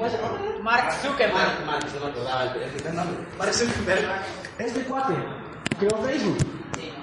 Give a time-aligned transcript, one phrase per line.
[0.00, 0.62] ¿Cómo es el nombre?
[0.62, 1.34] Mark Zuckerberg.
[1.34, 3.16] Mark, Mark, se me acordaba el el nombre.
[3.38, 4.08] Mark Zuckerberg,
[4.56, 5.12] este cuate
[5.78, 6.38] creó Facebook.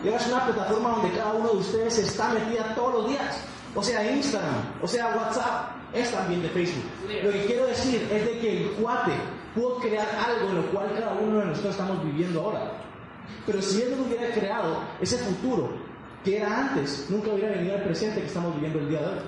[0.04, 3.44] Y ahora es una plataforma donde cada uno de ustedes está metida todos los días.
[3.75, 6.86] O sea, Instagram, o sea, WhatsApp, es también de Facebook.
[7.23, 9.12] Lo que quiero decir es de que el cuate
[9.54, 12.72] pudo crear algo en lo cual cada uno de nosotros estamos viviendo ahora.
[13.46, 15.70] Pero si él no hubiera creado ese futuro
[16.23, 19.20] que era antes, nunca hubiera venido al presente que estamos viviendo el día de hoy.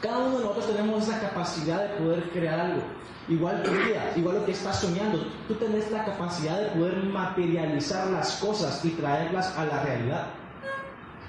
[0.00, 2.82] Cada uno de nosotros tenemos esa capacidad de poder crear algo.
[3.28, 8.06] Igual tu vida, igual lo que estás soñando, tú tienes la capacidad de poder materializar
[8.08, 10.28] las cosas y traerlas a la realidad.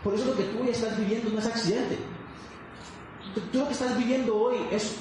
[0.04, 1.98] Por eso lo que tú hoy estás viviendo no es accidente.
[3.52, 4.98] Tú, lo que estás viviendo hoy es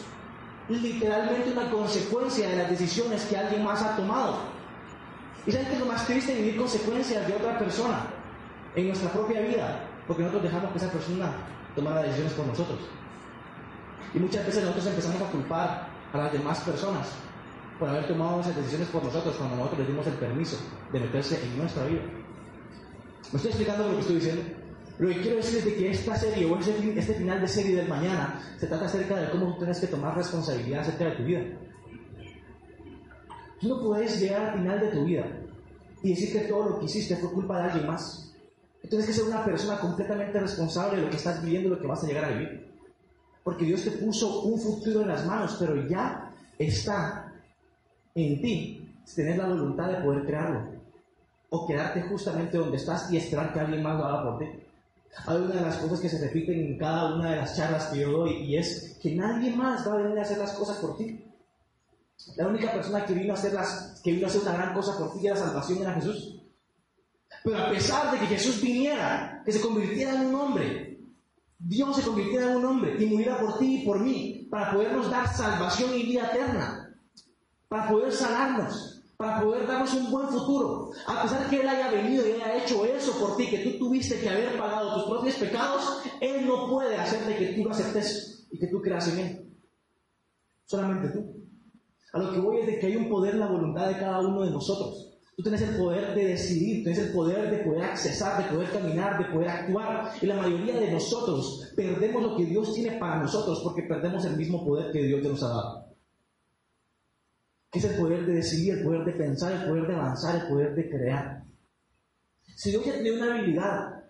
[0.69, 4.39] literalmente una consecuencia de las decisiones que alguien más ha tomado.
[5.47, 6.35] ¿Y sabes qué es lo más triste?
[6.35, 8.07] Vivir consecuencias de otra persona
[8.75, 11.33] en nuestra propia vida, porque nosotros dejamos que esa persona
[11.77, 12.79] tomara decisiones por nosotros.
[14.15, 17.09] Y muchas veces nosotros empezamos a culpar a las demás personas
[17.79, 20.59] por haber tomado esas decisiones por nosotros cuando nosotros les dimos el permiso
[20.93, 22.03] de meterse en nuestra vida.
[23.33, 24.43] ¿Me estoy explicando lo que estoy diciendo?
[24.99, 27.77] Lo que quiero decir es de que esta serie o este, este final de serie
[27.77, 31.23] del mañana se trata acerca de cómo tú tienes que tomar responsabilidad acerca de tu
[31.23, 31.41] vida.
[33.61, 35.27] Tú no puedes llegar al final de tu vida
[36.03, 38.35] y decir que todo lo que hiciste fue culpa de alguien más.
[38.83, 41.81] Tú tienes que ser una persona completamente responsable de lo que estás viviendo y lo
[41.81, 42.68] que vas a llegar a vivir.
[43.49, 47.33] Porque Dios te puso un futuro en las manos, pero ya está
[48.15, 50.67] en ti tener la voluntad de poder crearlo.
[51.49, 54.45] O quedarte justamente donde estás y esperar que alguien más lo haga por ti.
[55.25, 58.01] Hay una de las cosas que se repiten en cada una de las charlas que
[58.01, 60.99] yo doy y es que nadie más va a venir a hacer las cosas por
[60.99, 61.25] ti.
[62.37, 64.99] La única persona que vino a hacer, las, que vino a hacer una gran cosa
[64.99, 66.39] por ti y la salvación era Jesús.
[67.43, 70.88] Pero a pesar de que Jesús viniera, que se convirtiera en un hombre,
[71.59, 75.11] Dios se convirtiera en un hombre y muriera por ti y por mí, para podernos
[75.11, 76.97] dar salvación y vida eterna,
[77.69, 80.91] para poder sanarnos, para poder darnos un buen futuro.
[81.07, 84.21] A pesar que Él haya venido y haya hecho eso por ti, que tú tuviste
[84.21, 88.59] que haber pagado tus propios pecados, Él no puede hacerte que tú lo aceptes y
[88.59, 89.57] que tú creas en Él.
[90.65, 91.39] Solamente tú.
[92.13, 94.21] A lo que voy es de que hay un poder en la voluntad de cada
[94.21, 95.08] uno de nosotros.
[95.39, 99.19] Tú tienes el poder de decidir, tienes el poder de poder accesar, de poder caminar,
[99.19, 100.11] de poder actuar.
[100.21, 104.37] Y la mayoría de nosotros perdemos lo que Dios tiene para nosotros porque perdemos el
[104.37, 105.95] mismo poder que Dios nos ha dado.
[107.71, 110.49] Que es el poder de decidir, el poder de pensar, el poder de avanzar, el
[110.49, 111.45] poder de crear.
[112.57, 114.07] Si Dios ya tiene una habilidad,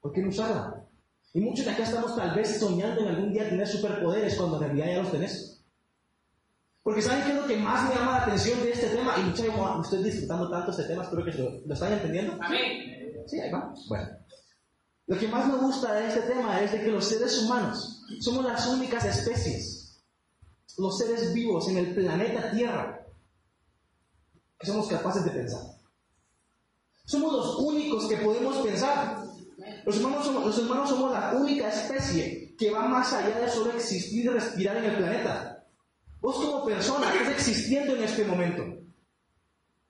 [0.00, 0.84] ¿por qué no usarla?
[1.32, 4.62] Y muchos de acá estamos tal vez soñando en algún día tener superpoderes cuando en
[4.64, 5.49] realidad ya los tenés.
[6.90, 9.14] Porque ¿saben qué es lo que más me llama la atención de este tema?
[9.16, 12.36] Y muchachos, como estoy disfrutando tanto este tema, espero que lo, lo están entendiendo.
[12.40, 13.22] Amén.
[13.28, 13.72] Sí, ahí va.
[13.88, 14.08] Bueno.
[15.06, 18.44] Lo que más me gusta de este tema es de que los seres humanos somos
[18.44, 20.02] las únicas especies,
[20.78, 23.06] los seres vivos en el planeta Tierra,
[24.58, 25.62] que somos capaces de pensar.
[27.04, 29.26] Somos los únicos que podemos pensar.
[29.86, 33.70] Los humanos, somos, los humanos somos la única especie que va más allá de solo
[33.74, 35.49] existir y respirar en el planeta.
[36.20, 38.62] Vos como persona estás existiendo en este momento.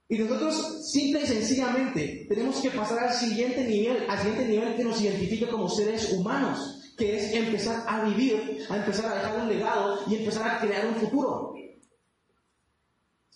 [0.09, 4.85] Y nosotros simple y sencillamente tenemos que pasar al siguiente nivel, al siguiente nivel que
[4.85, 9.49] nos identifica como seres humanos, que es empezar a vivir, a empezar a dejar un
[9.49, 11.55] legado y empezar a crear un futuro.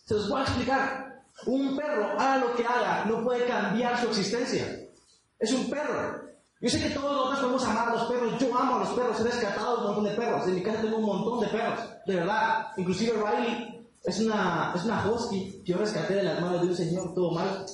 [0.04, 1.04] Se los voy a explicar.
[1.46, 4.64] Un perro, haga lo que haga, no puede cambiar su existencia.
[5.38, 6.23] Es un perro.
[6.64, 8.38] Yo sé que todos nosotros podemos amar a los perros.
[8.40, 9.20] Yo amo a los perros.
[9.20, 10.48] He rescatado un montón de perros.
[10.48, 11.78] En mi casa tengo un montón de perros.
[12.06, 12.68] De verdad.
[12.78, 16.74] Inclusive Riley es una, es una husky que yo rescaté de las manos de un
[16.74, 17.66] señor todo mal.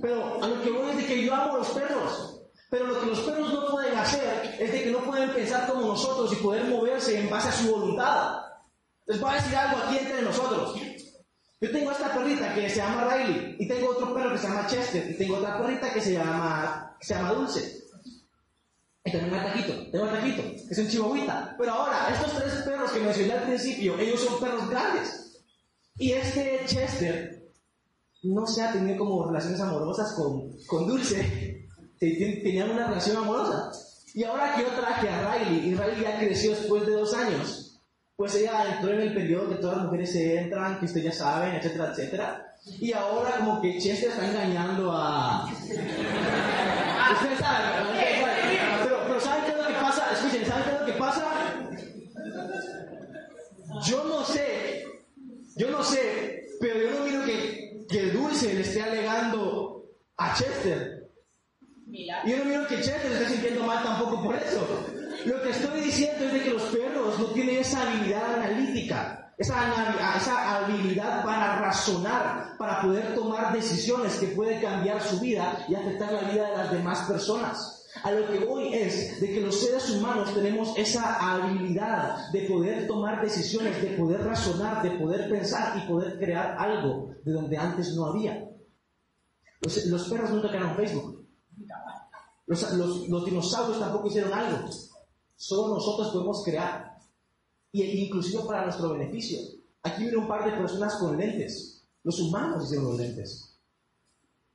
[0.00, 2.40] Pero a lo que voy es de que yo amo a los perros.
[2.70, 5.86] Pero lo que los perros no pueden hacer es de que no pueden pensar como
[5.86, 8.38] nosotros y poder moverse en base a su voluntad.
[9.04, 10.74] Les voy a decir algo aquí entre nosotros.
[11.60, 14.66] Yo tengo esta perrita que se llama Riley y tengo otro perro que se llama
[14.66, 17.83] Chester y tengo otra perrita que se llama, que se llama Dulce.
[19.06, 21.56] Y también a Taquito, tengo a Taquito, que es un chihuahuita.
[21.58, 25.42] Pero ahora, estos tres perros que mencioné al principio, ellos son perros grandes.
[25.96, 27.52] Y este Chester
[28.22, 31.68] no se ha tenido como relaciones amorosas con, con Dulce.
[31.98, 33.70] Tenían una relación amorosa.
[34.14, 37.82] Y ahora que yo traje a Riley, y Riley ya creció después de dos años,
[38.16, 41.12] pues ella entró en el periodo que todas las mujeres se entran, que ustedes ya
[41.12, 42.54] saben, etcétera, etcétera.
[42.80, 45.44] Y ahora como que Chester está engañando a...
[47.12, 47.84] Ustedes saben,
[49.06, 50.12] pero ¿saben qué es lo que pasa?
[50.12, 51.24] Escuchen, ¿saben qué es lo que pasa?
[53.86, 54.84] Yo no sé,
[55.56, 59.84] yo no sé, pero yo no miro que, que Dulce le esté alegando
[60.16, 61.10] a Chester.
[61.86, 64.66] Y yo no miro que Chester esté sintiendo mal tampoco por eso.
[65.26, 70.16] Lo que estoy diciendo es de que los perros no tienen esa habilidad analítica, esa,
[70.16, 76.12] esa habilidad para razonar, para poder tomar decisiones que puede cambiar su vida y afectar
[76.12, 77.73] la vida de las demás personas.
[78.02, 82.88] A lo que voy es de que los seres humanos tenemos esa habilidad de poder
[82.88, 87.94] tomar decisiones, de poder razonar, de poder pensar y poder crear algo de donde antes
[87.94, 88.50] no había.
[89.60, 91.24] Los, perros nunca crearon Facebook.
[92.46, 94.68] Los, dinosaurios tampoco hicieron algo.
[95.36, 96.98] Solo nosotros podemos crear.
[97.72, 99.38] Y inclusive para nuestro beneficio.
[99.82, 101.86] Aquí viene un par de personas con lentes.
[102.02, 103.58] Los humanos hicieron los lentes.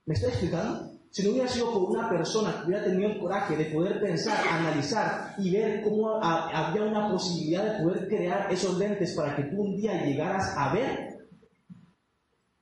[0.06, 0.99] ¿Me estoy explicando?
[1.10, 4.46] Si no hubiera sido por una persona que hubiera tenido el coraje de poder pensar,
[4.46, 9.60] analizar y ver cómo había una posibilidad de poder crear esos lentes para que tú
[9.60, 11.28] un día llegaras a ver,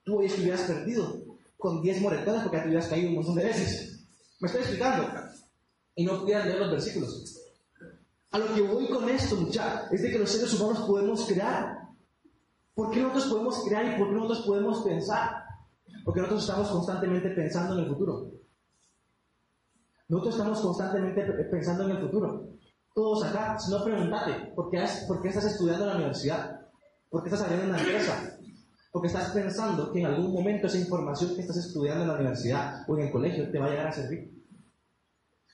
[0.03, 1.29] tú hoy estuvieras perdido
[1.59, 4.07] con 10 moretones porque te hubieras caído un montón de veces.
[4.41, 5.13] ¿Me estoy explicando?
[5.95, 7.43] Y no pudieran leer los versículos.
[8.31, 11.81] A lo que voy con esto, muchachos, es de que los seres humanos podemos crear.
[12.75, 15.45] ¿Por qué nosotros podemos crear y por qué nosotros podemos pensar?
[16.05, 18.38] Porque nosotros estamos constantemente pensando en el futuro.
[20.09, 22.49] Nosotros estamos constantemente pensando en el futuro.
[22.95, 26.61] Todos acá, si no pregúntate, ¿por qué, ¿por qué estás estudiando en la universidad?
[27.11, 28.39] ¿Por qué estás saliendo en una empresa?
[28.91, 32.85] Porque estás pensando que en algún momento esa información que estás estudiando en la universidad
[32.89, 34.33] o en el colegio te va a llegar a servir.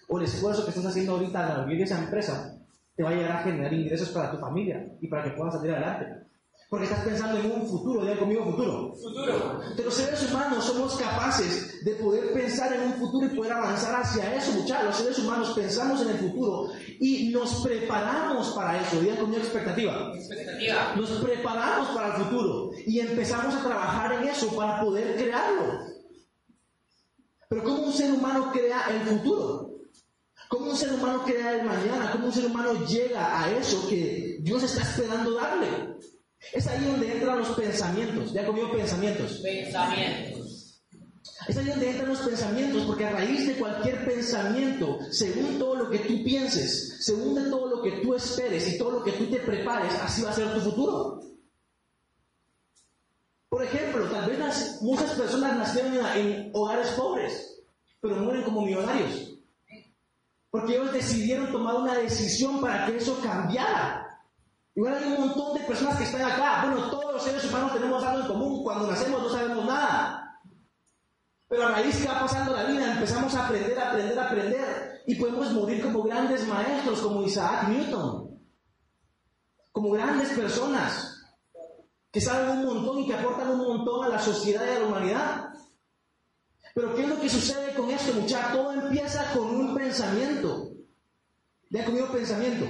[0.09, 2.57] O el esfuerzo que estás haciendo ahorita al abrir esa empresa
[2.95, 5.73] te va a llegar a generar ingresos para tu familia y para que puedas salir
[5.73, 6.24] adelante.
[6.75, 8.93] Porque estás pensando en un futuro, digan conmigo futuro.
[9.01, 9.61] Futuro.
[9.77, 13.95] Pero los seres humanos somos capaces de poder pensar en un futuro y poder avanzar
[14.03, 14.87] hacia eso, muchachos.
[14.87, 19.01] Los seres humanos pensamos en el futuro y nos preparamos para eso.
[19.01, 20.11] Digan conmigo expectativa.
[20.17, 20.95] Expectativa.
[20.97, 25.79] Nos preparamos para el futuro y empezamos a trabajar en eso para poder crearlo.
[27.51, 29.71] Pero ¿cómo un ser humano crea el futuro?
[30.49, 32.11] ¿Cómo un ser humano crea el mañana?
[32.11, 35.95] ¿Cómo un ser humano llega a eso que Dios está esperando darle?
[36.53, 38.33] Es ahí donde entran los pensamientos.
[38.33, 39.41] ¿Ya comió pensamientos?
[39.43, 40.83] Pensamientos.
[41.49, 45.91] Es ahí donde entran los pensamientos, porque a raíz de cualquier pensamiento, según todo lo
[45.91, 49.27] que tú pienses, según de todo lo que tú esperes y todo lo que tú
[49.27, 51.21] te prepares, así va a ser tu futuro.
[53.49, 57.63] Por ejemplo, tal vez muchas personas nacieron en hogares pobres,
[58.01, 59.39] pero mueren como millonarios.
[60.51, 64.14] Porque ellos decidieron tomar una decisión para que eso cambiara.
[64.77, 66.65] Igual hay un montón de personas que están acá.
[66.67, 68.65] Bueno, todos los seres humanos tenemos algo en común.
[68.65, 70.41] Cuando nacemos no sabemos nada.
[71.49, 75.03] Pero a raíz que va pasando la vida empezamos a aprender, aprender, aprender.
[75.07, 78.41] Y podemos morir como grandes maestros, como Isaac Newton.
[79.71, 81.15] Como grandes personas
[82.11, 84.87] que saben un montón y que aportan un montón a la sociedad y a la
[84.87, 85.49] humanidad.
[86.75, 88.53] Pero ¿qué es lo que sucede con esto, muchachos?
[88.53, 90.74] Todo empieza con un pensamiento.
[91.71, 92.67] ¿Ya conmigo pensamiento?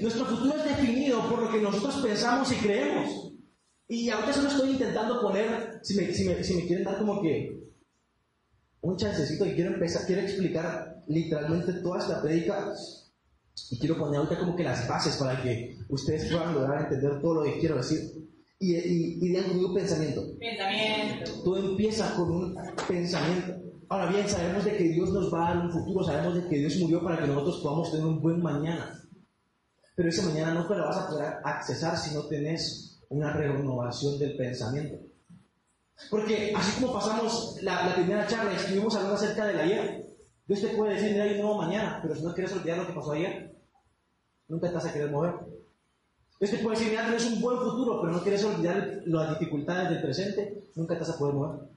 [0.00, 3.32] Nuestro futuro es definido por lo que nosotros pensamos y creemos.
[3.88, 7.22] Y ahorita solo estoy intentando poner, si me, si me, si me quieren dar como
[7.22, 7.56] que
[8.80, 12.72] un chancecito y quiero empezar, quiero explicar literalmente toda esta predica
[13.70, 17.34] y quiero poner ahorita como que las bases para que ustedes puedan lograr entender todo
[17.34, 18.00] lo que quiero decir.
[18.58, 20.22] Y, y, y digan conmigo pensamiento.
[20.38, 21.32] Pensamiento.
[21.44, 22.56] Todo empieza con un
[22.88, 23.65] pensamiento.
[23.88, 26.56] Ahora bien, sabemos de que Dios nos va a dar un futuro, sabemos de que
[26.58, 29.00] Dios murió para que nosotros podamos tener un buen mañana.
[29.94, 34.36] Pero ese mañana no te vas a poder accesar si no tenés una renovación del
[34.36, 34.98] pensamiento.
[36.10, 40.16] Porque así como pasamos la, primera charla y estuvimos hablando acerca del ayer,
[40.46, 42.86] Dios te puede decir, mira, hay un nuevo mañana, pero si no quieres olvidar lo
[42.88, 43.56] que pasó ayer,
[44.48, 45.34] nunca vas a querer mover.
[46.40, 49.90] Dios te puede decir, mira, tienes un buen futuro, pero no quieres olvidar las dificultades
[49.90, 51.75] del presente, nunca vas a poder mover.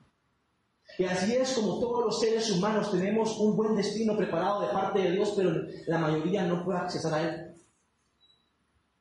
[0.99, 4.99] Y así es como todos los seres humanos tenemos un buen destino preparado de parte
[4.99, 7.49] de Dios, pero la mayoría no puede accesar a él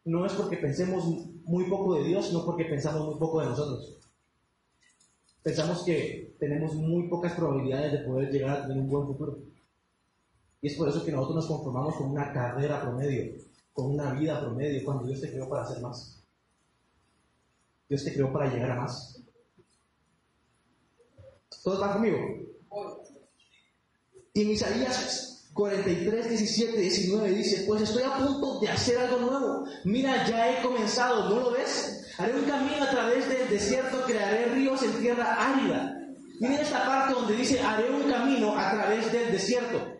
[0.08, 1.04] no es porque pensemos
[1.44, 3.98] muy poco de Dios, no porque pensamos muy poco de nosotros.
[5.42, 9.38] Pensamos que tenemos muy pocas probabilidades de poder llegar a tener un buen futuro.
[10.60, 13.34] Y es por eso que nosotros nos conformamos con una carrera promedio,
[13.72, 16.22] con una vida promedio, cuando Dios te creó para hacer más.
[17.88, 19.22] Dios te creó para llegar a más.
[21.68, 22.18] ¿Todos van conmigo?
[24.32, 29.64] Y en Isaías 43, 17, 19 dice, pues estoy a punto de hacer algo nuevo.
[29.84, 32.06] Mira, ya he comenzado, ¿no lo ves?
[32.16, 35.94] Haré un camino a través del desierto, crearé ríos en tierra árida.
[36.40, 39.92] Miren esta parte donde dice, haré un camino a través del desierto.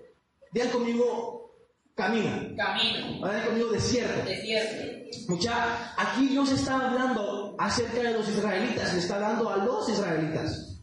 [0.53, 1.53] Vean conmigo,
[1.95, 2.31] camino.
[2.57, 3.29] Camino.
[3.29, 4.27] Vean conmigo, desierto.
[4.27, 5.07] Desierto.
[5.29, 10.77] Mucha, aquí Dios está hablando acerca de los israelitas, le está hablando a los israelitas.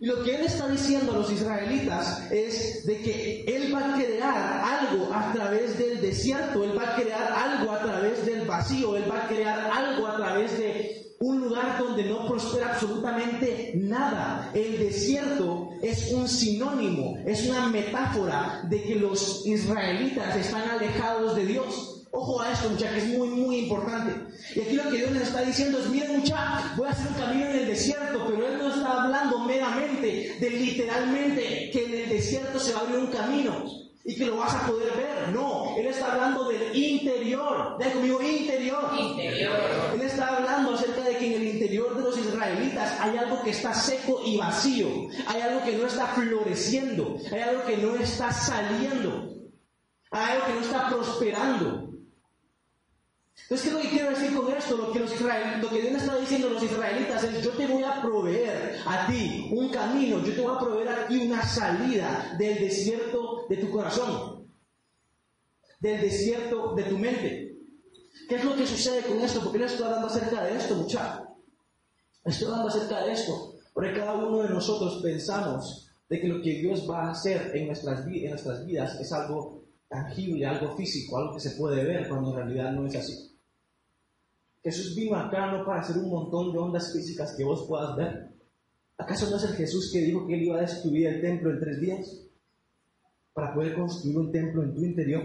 [0.00, 3.98] Y lo que él está diciendo a los israelitas es de que él va a
[3.98, 8.96] crear algo a través del desierto, él va a crear algo a través del vacío,
[8.96, 14.52] él va a crear algo a través de un lugar donde no prospera absolutamente nada.
[14.54, 21.44] El desierto es un sinónimo, es una metáfora de que los israelitas están alejados de
[21.44, 21.97] Dios.
[22.10, 24.34] Ojo a esto, muchachos, que es muy, muy importante.
[24.54, 27.14] Y aquí lo que Dios les está diciendo es, miren muchachos, voy a hacer un
[27.14, 32.08] camino en el desierto, pero Él no está hablando meramente de literalmente que en el
[32.08, 33.64] desierto se va a abrir un camino
[34.08, 35.28] y que lo vas a poder ver.
[35.34, 37.76] No, Él está hablando del interior.
[37.78, 38.90] Deja conmigo, interior.
[38.98, 39.52] Interior.
[39.94, 43.50] Él está hablando acerca de que en el interior de los israelitas hay algo que
[43.50, 44.88] está seco y vacío.
[45.26, 47.18] Hay algo que no está floreciendo.
[47.30, 49.34] Hay algo que no está saliendo.
[50.10, 51.87] Hay algo que no está prosperando.
[53.42, 54.76] Entonces, ¿qué es lo que quiero decir con esto?
[54.76, 57.82] Lo que, los lo que Dios está diciendo a los israelitas es, yo te voy
[57.82, 62.36] a proveer a ti un camino, yo te voy a proveer a ti una salida
[62.38, 64.46] del desierto de tu corazón,
[65.80, 67.56] del desierto de tu mente.
[68.28, 69.40] ¿Qué es lo que sucede con esto?
[69.40, 71.28] ¿Por qué le estoy hablando acerca de esto, muchachos?
[72.24, 76.54] Estoy hablando acerca de esto, porque cada uno de nosotros pensamos de que lo que
[76.54, 81.34] Dios va a hacer en nuestras, en nuestras vidas es algo tangible, algo físico, algo
[81.34, 83.27] que se puede ver, cuando en realidad no es así.
[84.68, 88.28] Jesús vino acá no para hacer un montón de ondas físicas que vos puedas ver.
[88.98, 91.60] ¿Acaso no es el Jesús que dijo que él iba a destruir el templo en
[91.60, 92.20] tres días?
[93.32, 95.22] Para poder construir un templo en tu interior.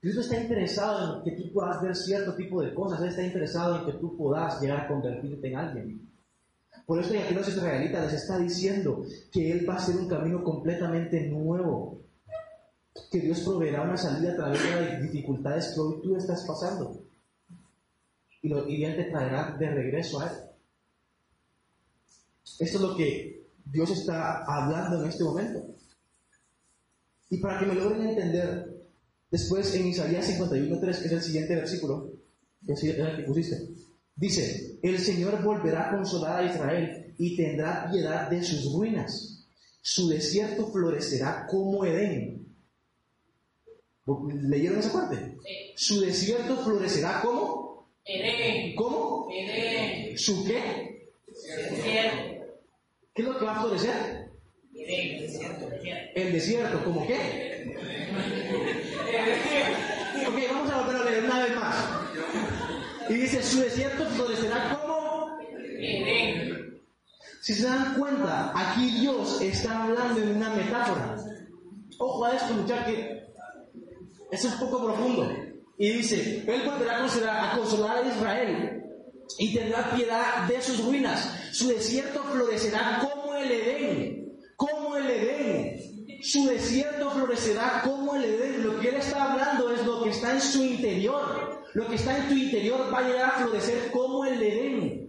[0.00, 3.00] Cristo está interesado en que tú puedas ver cierto tipo de cosas.
[3.02, 6.08] Él está interesado en que tú puedas llegar a convertirte en alguien.
[6.86, 9.02] Por eso aquí los israelitas les está diciendo
[9.32, 12.02] que Él va a hacer un camino completamente nuevo.
[13.10, 17.02] Que Dios proveerá una salida a través de las dificultades que hoy tú estás pasando
[18.42, 20.36] y, lo, y Él te traerá de regreso a Él.
[22.58, 25.74] Esto es lo que Dios está hablando en este momento.
[27.30, 28.84] Y para que me logren entender,
[29.30, 32.12] después en Isaías 51.3, que es el siguiente versículo,
[32.66, 33.68] que es el que pusiste,
[34.14, 39.46] dice, el Señor volverá a consolar a Israel y tendrá piedad de sus ruinas.
[39.80, 42.54] Su desierto florecerá como Edén.
[44.42, 45.38] ¿Leyeron esa parte?
[45.76, 47.61] Su desierto florecerá como
[48.04, 48.74] Edén.
[48.74, 49.28] ¿Cómo?
[49.32, 50.18] Edén.
[50.18, 51.10] ¿Su qué?
[51.26, 52.32] Desierto.
[53.14, 54.30] ¿Qué es lo que va a florecer?
[54.74, 56.12] Edén, desierto, desierto.
[56.14, 57.74] El desierto, ¿cómo qué?
[60.26, 61.76] Ok, vamos a volver a leer una vez más.
[63.08, 65.38] Y dice, su desierto florecerá como
[65.78, 66.80] Edén.
[67.42, 71.16] Si se dan cuenta, aquí Dios está hablando en una metáfora.
[71.98, 73.26] Ojo a esto, muchachos, que
[74.30, 75.51] es un poco profundo.
[75.78, 78.82] Y dice, Él volverá a consolar, a Israel
[79.38, 81.32] y tendrá piedad de sus ruinas.
[81.52, 86.22] Su desierto florecerá como el Edén, como el Edén.
[86.22, 88.64] Su desierto florecerá como el Edén.
[88.64, 91.62] Lo que Él está hablando es lo que está en su interior.
[91.74, 95.02] Lo que está en tu interior va a llegar a florecer como el Edén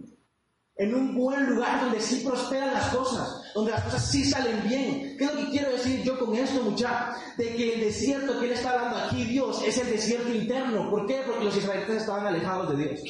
[0.76, 5.16] en un buen lugar donde sí prosperan las cosas, donde las cosas sí salen bien.
[5.16, 7.16] ¿Qué es lo que quiero decir yo con esto, muchachos?
[7.38, 10.90] De que el desierto que él está hablando aquí, Dios, es el desierto interno.
[10.90, 11.22] ¿Por qué?
[11.26, 13.00] Porque los israelitas estaban alejados de Dios.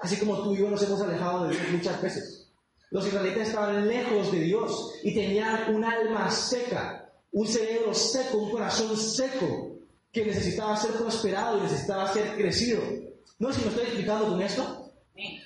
[0.00, 2.48] Así como tú y yo nos hemos alejado de Dios muchas veces.
[2.90, 8.50] Los israelitas estaban lejos de Dios y tenían un alma seca, un cerebro seco, un
[8.50, 9.78] corazón seco,
[10.12, 12.82] que necesitaba ser prosperado y necesitaba ser crecido.
[13.38, 14.81] ¿No sé si me estoy explicando con esto?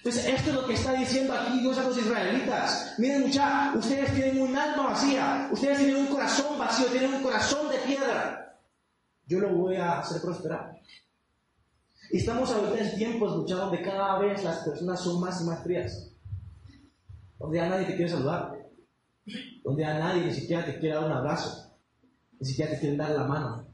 [0.07, 2.95] Entonces, esto es lo que está diciendo aquí Dios a los israelitas.
[2.97, 7.69] Miren, muchachos, ustedes tienen un alma vacía, ustedes tienen un corazón vacío, tienen un corazón
[7.69, 8.57] de piedra.
[9.27, 10.81] Yo lo voy a hacer prosperar.
[12.13, 15.65] Y estamos ahorita en tiempos, muchachos, donde cada vez las personas son más y más
[15.65, 16.13] frías.
[17.41, 18.57] Donde a nadie te quiere saludar.
[19.65, 21.73] Donde a nadie ni siquiera te quiere dar un abrazo.
[22.39, 23.67] Ni siquiera te quiere dar la mano.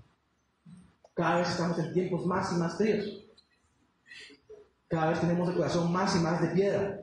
[1.13, 3.22] Cada vez estamos en tiempos más y más fríos.
[4.93, 7.01] Cada vez tenemos el corazón más y más de piedra.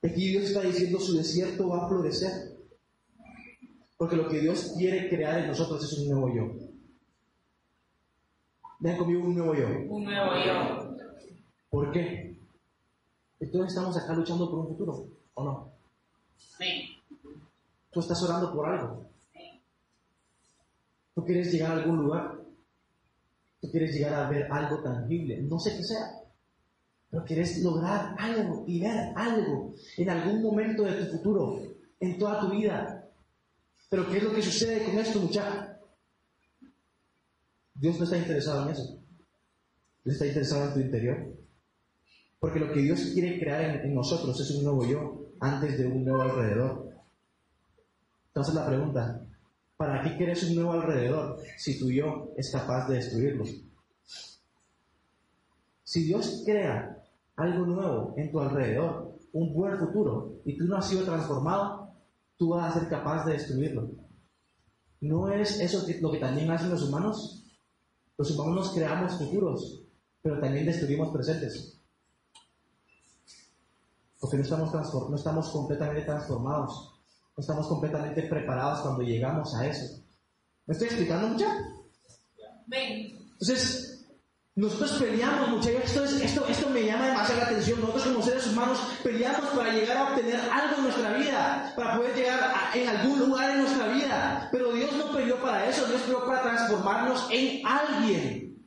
[0.00, 2.56] Aquí Dios está diciendo su desierto va a florecer.
[3.96, 6.54] Porque lo que Dios quiere crear en nosotros es un nuevo yo.
[8.78, 9.66] Ven conmigo un nuevo yo.
[9.88, 10.96] Un nuevo yo.
[11.68, 12.38] ¿Por qué?
[13.40, 15.72] Entonces estamos acá luchando por un futuro, ¿o no?
[16.36, 16.96] Sí.
[17.90, 19.04] Tú estás orando por algo.
[21.12, 22.38] Tú quieres llegar a algún lugar.
[23.60, 25.42] Tú quieres llegar a ver algo tangible.
[25.42, 26.17] No sé qué sea.
[27.10, 31.62] Pero quieres lograr algo y ver algo en algún momento de tu futuro,
[32.00, 33.08] en toda tu vida.
[33.88, 35.68] Pero ¿qué es lo que sucede con esto, muchachos?
[37.74, 38.98] Dios no está interesado en eso.
[40.04, 41.38] Dios está interesado en tu interior.
[42.38, 45.24] Porque lo que Dios quiere crear en, nosotros es un nuevo yo.
[45.40, 46.88] antes de un nuevo alrededor.
[48.28, 49.24] Entonces la pregunta,
[49.76, 53.44] ¿para qué quieres un nuevo alrededor si tu yo es capaz de destruirlo?
[55.84, 56.97] Si Dios crea
[57.38, 61.94] algo nuevo en tu alrededor, un buen futuro, y tú no has sido transformado,
[62.36, 63.90] tú vas a ser capaz de destruirlo.
[65.00, 67.44] ¿No es eso lo que también hacen los humanos?
[68.16, 69.84] Los humanos nos creamos futuros,
[70.20, 71.80] pero también destruimos presentes.
[74.18, 74.72] Porque no estamos,
[75.08, 77.00] no estamos completamente transformados,
[77.36, 80.02] no estamos completamente preparados cuando llegamos a eso.
[80.66, 81.46] ¿Me estoy explicando mucho?
[83.40, 83.87] Entonces,
[84.58, 87.80] nosotros peleamos, muchachos, esto, esto, esto me llama demasiado la atención.
[87.80, 92.16] Nosotros como seres humanos peleamos para llegar a obtener algo en nuestra vida, para poder
[92.16, 94.48] llegar en algún lugar en nuestra vida.
[94.50, 98.66] Pero Dios no peleó para eso, Dios peleó para transformarnos en alguien.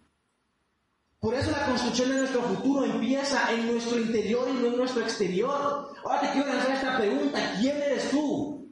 [1.20, 5.02] Por eso la construcción de nuestro futuro empieza en nuestro interior y no en nuestro
[5.02, 5.92] exterior.
[6.06, 8.66] Ahora te quiero lanzar esta pregunta, ¿quién eres tú?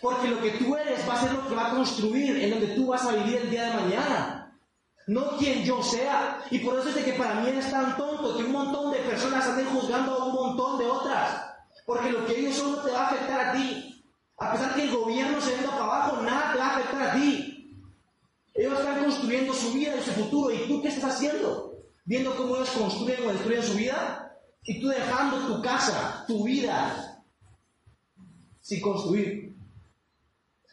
[0.00, 2.68] Porque lo que tú eres va a ser lo que va a construir en donde
[2.68, 4.33] tú vas a vivir el día de mañana
[5.06, 6.44] no quien yo sea.
[6.50, 8.98] Y por eso es de que para mí es tan tonto que un montón de
[8.98, 11.40] personas anden juzgando a un montón de otras.
[11.86, 14.04] Porque lo que ellos son no te va a afectar a ti.
[14.38, 17.14] A pesar que el gobierno se venga para abajo, nada te va a afectar a
[17.14, 17.54] ti.
[18.54, 20.54] Ellos están construyendo su vida y su futuro.
[20.54, 21.72] ¿Y tú qué estás haciendo?
[22.04, 24.38] Viendo cómo ellos construyen o destruyen su vida.
[24.62, 27.22] Y tú dejando tu casa, tu vida,
[28.60, 29.43] sin construir.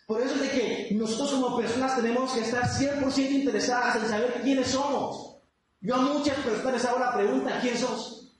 [0.07, 4.41] Por eso es de que nosotros como personas tenemos que estar 100% interesadas en saber
[4.41, 5.37] quiénes somos.
[5.79, 8.37] Yo a muchas personas les hago la pregunta, ¿quién sos?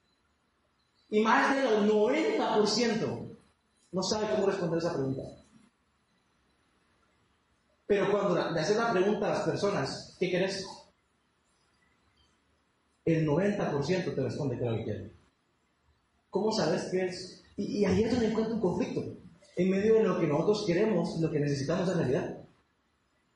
[1.10, 3.38] Y más del 90%
[3.91, 5.22] no sabe cómo responder esa pregunta.
[7.88, 10.65] Pero cuando le haces la pregunta a las personas, ¿qué querés?
[13.03, 15.12] El 90% te responde que lo que quiere.
[16.30, 17.44] ¿Cómo sabes qué es?
[17.58, 19.21] Y, y ahí es donde encuentro un conflicto
[19.62, 22.38] en medio de lo que nosotros queremos y lo que necesitamos en realidad.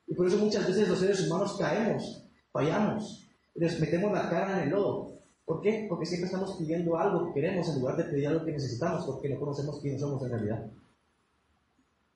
[0.06, 4.64] Y por eso muchas veces los seres humanos caemos, fallamos, nos metemos la cara en
[4.64, 5.16] el lodo.
[5.44, 5.86] ¿Por qué?
[5.88, 9.28] Porque siempre estamos pidiendo algo que queremos en lugar de pedir algo que necesitamos, porque
[9.28, 10.66] no conocemos quiénes somos en realidad.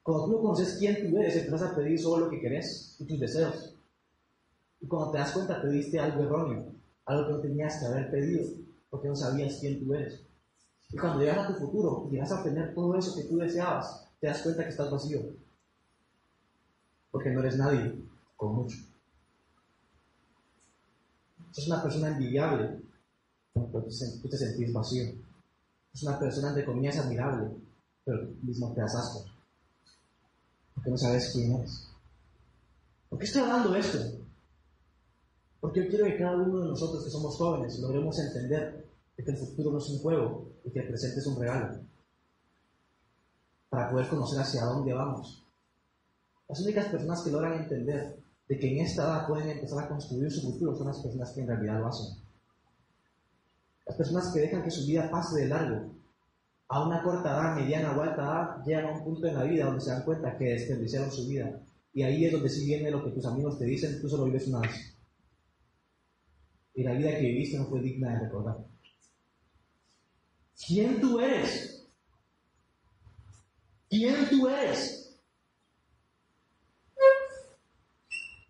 [0.03, 3.05] Cuando tú no conoces quién tú eres, empiezas a pedir solo lo que querés y
[3.05, 3.77] tus deseos.
[4.81, 6.73] Y cuando te das cuenta, pediste algo erróneo,
[7.05, 8.49] algo que no tenías que haber pedido,
[8.88, 10.23] porque no sabías quién tú eres.
[10.92, 14.09] Y cuando llegas a tu futuro y llegas a obtener todo eso que tú deseabas,
[14.20, 15.20] te das cuenta que estás vacío.
[17.11, 17.94] Porque no eres nadie
[18.37, 18.76] con mucho.
[21.57, 22.83] Es una persona envidiable,
[23.53, 25.05] pero tú te sentís vacío.
[25.92, 27.57] Es una persona de comillas admirable,
[28.05, 29.24] pero mismo te das asco.
[30.74, 31.88] Porque no sabes quién eres.
[33.09, 33.98] ¿Por qué estoy hablando esto?
[35.61, 38.89] Porque yo quiero que cada uno de nosotros que somos jóvenes logremos entender
[39.24, 41.80] que el futuro no es un juego y que el presente es un regalo.
[43.68, 45.44] Para poder conocer hacia dónde vamos.
[46.48, 48.16] Las únicas personas que logran entender
[48.48, 51.40] de que en esta edad pueden empezar a construir su futuro son las personas que
[51.40, 52.16] en realidad lo hacen.
[53.87, 55.92] Las personas que dejan que su vida pase de largo,
[56.68, 59.66] a una corta edad, mediana o alta edad, llegan a un punto en la vida
[59.66, 61.61] donde se dan cuenta que desperdiciaron su vida.
[61.92, 64.46] Y ahí es donde sí viene lo que tus amigos te dicen, tú solo vives
[64.48, 64.96] una vez.
[66.74, 68.70] Y la vida que viviste no fue digna de recordar
[70.66, 71.87] quién tú eres.
[73.88, 75.01] ¿Quién tú eres?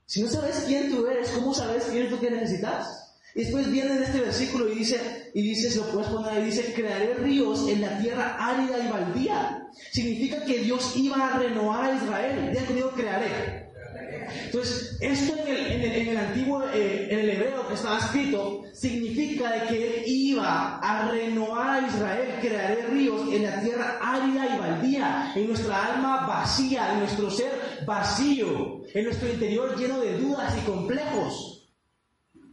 [0.07, 3.14] Si no sabes quién tú eres, ¿cómo sabes quién es lo que necesitas?
[3.35, 6.73] Y después viene en este versículo y dice, y dice, lo puedes poner ahí, dice,
[6.75, 9.68] crearé ríos en la tierra árida y baldía.
[9.92, 12.51] Significa que Dios iba a renovar a Israel.
[12.53, 13.60] Ya conmigo crearé.
[14.45, 19.87] Entonces, esto en el, antiguo, eh, en el hebreo que estaba escrito, significa de que
[19.87, 25.47] él iba a renovar a Israel, crearé ríos en la tierra árida y baldía, en
[25.49, 31.61] nuestra alma vacía, en nuestro ser vacío, en nuestro interior lleno de dudas y complejos.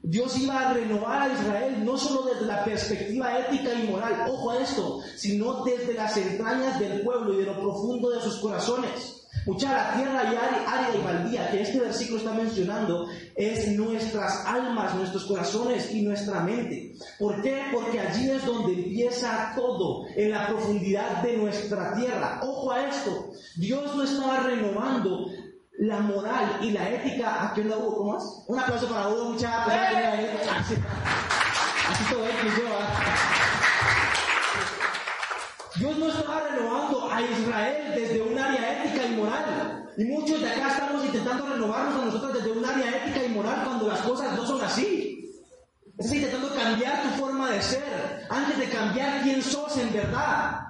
[0.10, 4.52] Dios iba a renovar a Israel no solo desde la perspectiva ética y moral, ojo
[4.52, 9.17] a esto, sino desde las entrañas del pueblo y de lo profundo de sus corazones.
[9.48, 14.94] Mucha la tierra y árida y baldía que este versículo está mencionando es nuestras almas,
[14.96, 16.96] nuestros corazones y nuestra mente.
[17.18, 17.64] ¿Por qué?
[17.74, 22.42] Porque allí es donde empieza todo, en la profundidad de nuestra tierra.
[22.44, 25.28] Ojo a esto, Dios no estaba renovando
[25.80, 27.46] la moral y la ética.
[27.46, 27.96] ¿A quién la hubo?
[27.96, 28.24] ¿Cómo es?
[28.48, 30.76] Un aplauso para Hugo, mucha así,
[31.90, 33.47] así todo es que yo.
[35.78, 39.90] Dios no estaba renovando a Israel desde un área ética y moral.
[39.98, 43.62] Y muchos de acá estamos intentando renovarnos a nosotros desde un área ética y moral
[43.64, 45.32] cuando las cosas no son así.
[45.98, 50.62] Estás intentando cambiar tu forma de ser antes de cambiar quién sos en verdad.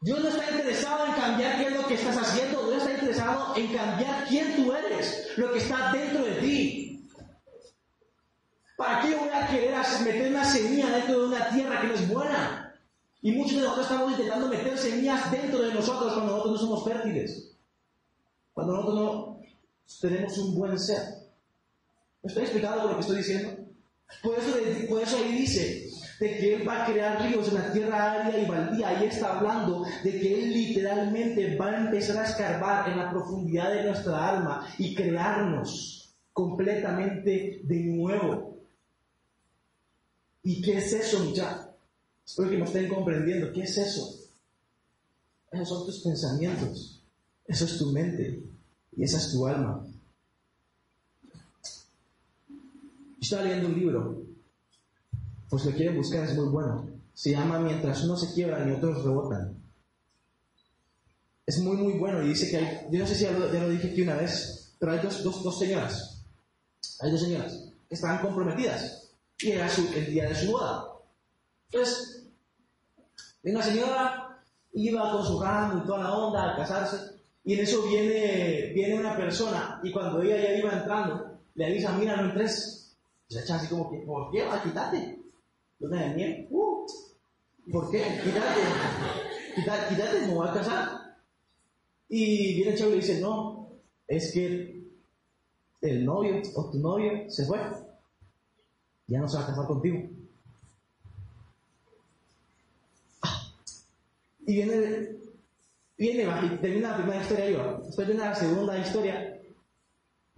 [0.00, 3.54] Dios no está interesado en cambiar qué es lo que estás haciendo, Dios está interesado
[3.56, 7.08] en cambiar quién tú eres, lo que está dentro de ti.
[8.76, 12.08] ¿Para qué voy a querer meter una semilla dentro de una tierra que no es
[12.08, 12.63] buena?
[13.24, 16.84] Y muchos de nosotros estamos intentando meter semillas dentro de nosotros cuando nosotros no somos
[16.84, 17.56] fértiles.
[18.52, 19.40] Cuando nosotros no
[20.02, 21.00] tenemos un buen ser.
[22.22, 23.56] ¿Me estoy explicando lo que estoy diciendo?
[24.22, 25.88] Por eso, ahí dice,
[26.20, 28.88] de que Él va a crear ríos en la tierra árida y baldía.
[28.88, 33.72] Ahí está hablando de que Él literalmente va a empezar a escarbar en la profundidad
[33.72, 38.58] de nuestra alma y crearnos completamente de nuevo.
[40.42, 41.73] ¿Y qué es eso, muchachos?
[42.24, 43.52] Espero que me estén comprendiendo.
[43.52, 44.20] ¿Qué es eso?
[45.50, 47.02] Esos son tus pensamientos.
[47.46, 48.42] Eso es tu mente.
[48.96, 49.86] Y esa es tu alma.
[53.20, 54.24] Estaba leyendo un libro
[55.54, 56.90] pues lo quieren buscar, es muy bueno.
[57.14, 59.56] Se llama Mientras uno se quiebra y otros rebotan.
[61.46, 63.92] Es muy, muy bueno y dice que hay, yo no sé si ya lo, dije
[63.92, 66.24] aquí una vez, pero hay dos, dos, señoras,
[66.98, 67.52] hay dos señoras
[67.88, 70.88] que estaban comprometidas y era el día de su boda.
[71.70, 72.28] Entonces,
[73.42, 74.40] una señora
[74.72, 78.98] iba con su ramo y toda la onda a casarse y en eso viene, viene
[78.98, 82.96] una persona y cuando ella ya iba entrando, le avisa, mira, no entres.
[83.28, 84.44] Se echa así como que, ¿por qué?
[84.44, 85.24] Va, quítate
[85.80, 86.48] luna de miel.
[86.50, 86.86] Uh,
[87.70, 87.98] ¿Por qué?
[88.22, 88.60] Quítate,
[89.54, 91.16] quítate, quítate, me voy a casar.
[92.08, 93.68] Y viene el chavo y le dice, no,
[94.06, 94.82] es que
[95.82, 97.58] el novio o tu novio se fue.
[99.06, 99.98] Ya no se va a casar contigo.
[104.46, 105.16] Y viene,
[105.96, 107.82] viene, termina la primera historia yo.
[107.84, 109.40] Después viene la segunda historia.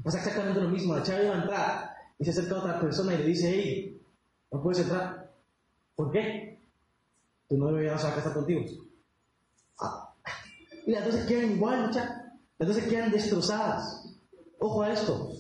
[0.03, 0.95] Pasa exactamente lo mismo.
[0.95, 4.01] La chava iba a entrar y se acerca a otra persona y le dice, hey,
[4.53, 5.31] no puedes entrar.
[5.95, 6.59] ¿Por qué?
[7.49, 8.63] Tu novio ya no se va a contigo.
[9.81, 10.15] Ah.
[10.87, 12.17] Y las dos se quedan igual, muchachos.
[12.59, 14.15] Las dos se quedan destrozadas.
[14.59, 15.31] Ojo a esto.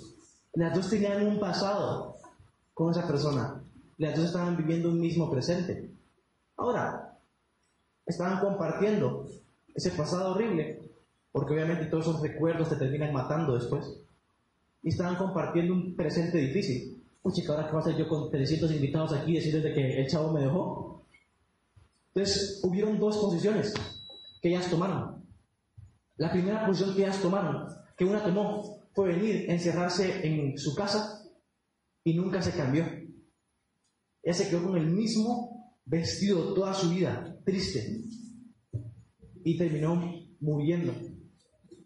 [0.55, 2.16] Las dos tenían un pasado
[2.74, 3.62] con esa persona.
[3.98, 5.90] Las dos estaban viviendo un mismo presente.
[6.57, 7.15] Ahora,
[8.07, 9.27] estaban compartiendo
[9.75, 10.81] ese pasado horrible,
[11.33, 14.01] porque obviamente todos esos recuerdos te terminan matando después.
[14.83, 17.03] Y estaban compartiendo un presente difícil.
[17.23, 20.33] Uy, chica, ahora qué va yo con 300 invitados aquí decirles de que el chavo
[20.33, 21.03] me dejó.
[22.14, 23.75] Entonces, hubieron dos posiciones
[24.40, 25.23] que ellas tomaron.
[26.16, 27.66] La primera posición que ellas tomaron,
[27.97, 31.23] que una tomó, fue venir, encerrarse en su casa
[32.03, 32.87] y nunca se cambió.
[34.23, 38.02] Ella se quedó con el mismo vestido toda su vida, triste.
[39.44, 39.94] Y terminó
[40.40, 40.92] muriendo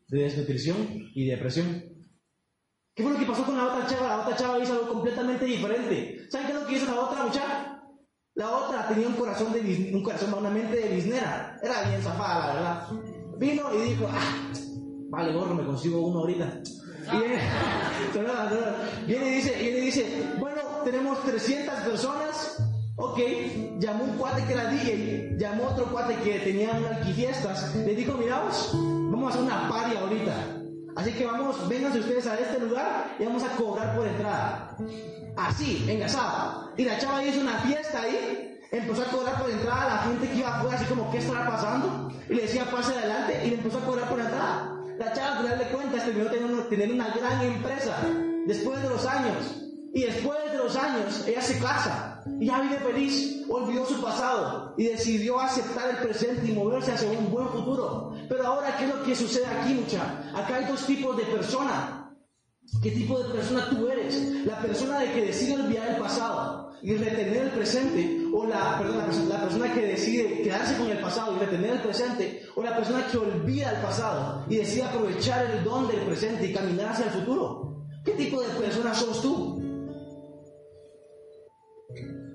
[0.08, 0.76] de desnutrición
[1.14, 1.84] y depresión.
[2.94, 4.08] ¿Qué fue lo que pasó con la otra chava?
[4.08, 6.26] La otra chava hizo algo completamente diferente.
[6.30, 7.82] ¿Saben qué es lo que hizo la otra muchacha?
[8.34, 11.58] La otra tenía un corazón de un corazón, una mente de biznera.
[11.62, 12.88] Era bien zafada, la verdad.
[13.38, 14.52] Vino y dijo, ah,
[15.10, 16.62] vale, gorro, me consigo uno ahorita.
[17.12, 17.18] Y
[19.06, 22.69] viene, y dice, y dice, bueno, tenemos 300 personas.
[23.02, 23.18] Ok,
[23.78, 27.74] llamó un cuate que era DJ, llamó otro cuate que tenía unas fiestas.
[27.74, 30.34] Le dijo, miraos, vamos a hacer una party ahorita.
[30.96, 34.76] Así que vamos, vénganse ustedes a este lugar y vamos a cobrar por entrada.
[35.34, 36.72] Así, engasado.
[36.76, 40.28] Y la chava hizo una fiesta ahí, empezó a cobrar por entrada a la gente
[40.28, 42.12] que iba afuera, así como, ¿qué estará pasando?
[42.28, 44.76] Y le decía, pase adelante, y le empezó a cobrar por entrada.
[44.98, 47.96] La chava, al final de terminó teniendo tener una gran empresa
[48.46, 49.56] después de los años.
[49.94, 54.74] Y después de los años, ella se casa y ya vive feliz, olvidó su pasado
[54.76, 58.12] y decidió aceptar el presente y moverse hacia un buen futuro.
[58.28, 60.02] Pero ahora, ¿qué es lo que sucede aquí, mucha?
[60.35, 62.00] Acá hay dos tipos de personas.
[62.83, 64.46] ¿Qué tipo de persona tú eres?
[64.46, 68.98] La persona de que decide olvidar el pasado y retener el presente, o la, perdón,
[68.98, 72.76] la, la, persona que decide quedarse con el pasado y retener el presente, o la
[72.76, 77.06] persona que olvida el pasado y decide aprovechar el don del presente y caminar hacia
[77.06, 77.85] el futuro.
[78.04, 79.59] ¿Qué tipo de persona sos tú?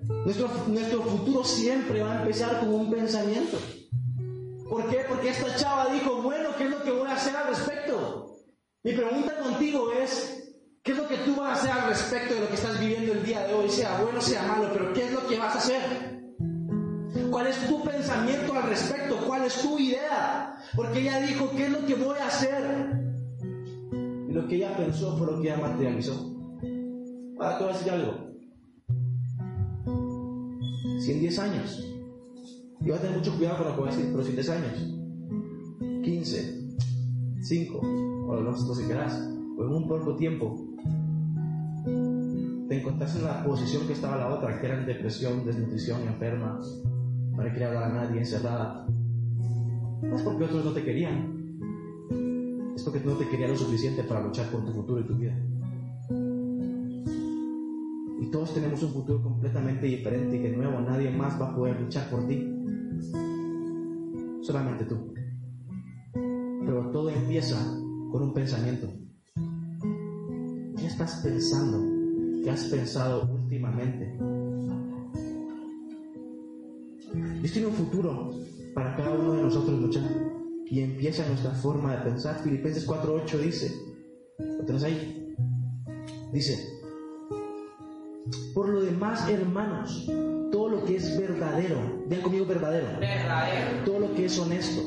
[0.07, 3.57] Nuestro, nuestro futuro siempre va a empezar con un pensamiento.
[4.69, 5.05] ¿Por qué?
[5.07, 8.35] Porque esta chava dijo, bueno, ¿qué es lo que voy a hacer al respecto?
[8.83, 12.41] Mi pregunta contigo es, ¿qué es lo que tú vas a hacer al respecto de
[12.41, 13.69] lo que estás viviendo el día de hoy?
[13.69, 15.81] Sea bueno, sea malo, pero ¿qué es lo que vas a hacer?
[17.29, 19.17] ¿Cuál es tu pensamiento al respecto?
[19.27, 20.57] ¿Cuál es tu idea?
[20.75, 23.01] Porque ella dijo, ¿qué es lo que voy a hacer?
[24.27, 26.13] Y lo que ella pensó fue lo que ella materializó.
[27.39, 28.34] Ahora te voy a decir algo
[30.99, 31.91] si en 10 años,
[32.81, 34.35] y va a tener mucho cuidado con lo que voy a decir, pero si en
[34.35, 34.95] 10 años,
[36.03, 36.65] 15,
[37.41, 37.79] 5,
[38.27, 40.55] o los que quieras, o en un poco tiempo,
[42.67, 46.59] te encontraste en la posición que estaba la otra, que era en depresión, desnutrición, enferma,
[47.31, 48.85] no le quería hablar a nadie, encerrada.
[50.01, 51.59] No es porque otros no te querían,
[52.75, 55.15] es porque tú no te querías lo suficiente para luchar por tu futuro y tu
[55.15, 55.35] vida.
[58.31, 62.09] Todos tenemos un futuro completamente diferente y que nuevo nadie más va a poder luchar
[62.09, 62.51] por ti.
[64.41, 65.13] Solamente tú.
[66.13, 67.57] Pero todo empieza
[68.11, 68.87] con un pensamiento.
[70.77, 71.81] ¿Qué estás pensando?
[72.43, 74.17] ¿Qué has pensado últimamente?
[77.39, 78.31] Dios tiene un futuro
[78.73, 80.03] para cada uno de nosotros luchar.
[80.67, 82.41] Y empieza nuestra forma de pensar.
[82.43, 83.71] Filipenses 4.8 dice,
[84.39, 85.35] ¿lo tenés ahí?
[86.33, 86.74] Dice,
[88.55, 90.05] por lo demás, hermanos,
[90.49, 93.83] todo lo que es verdadero, vean conmigo verdadero, Verdadero.
[93.83, 94.81] todo lo que es honesto,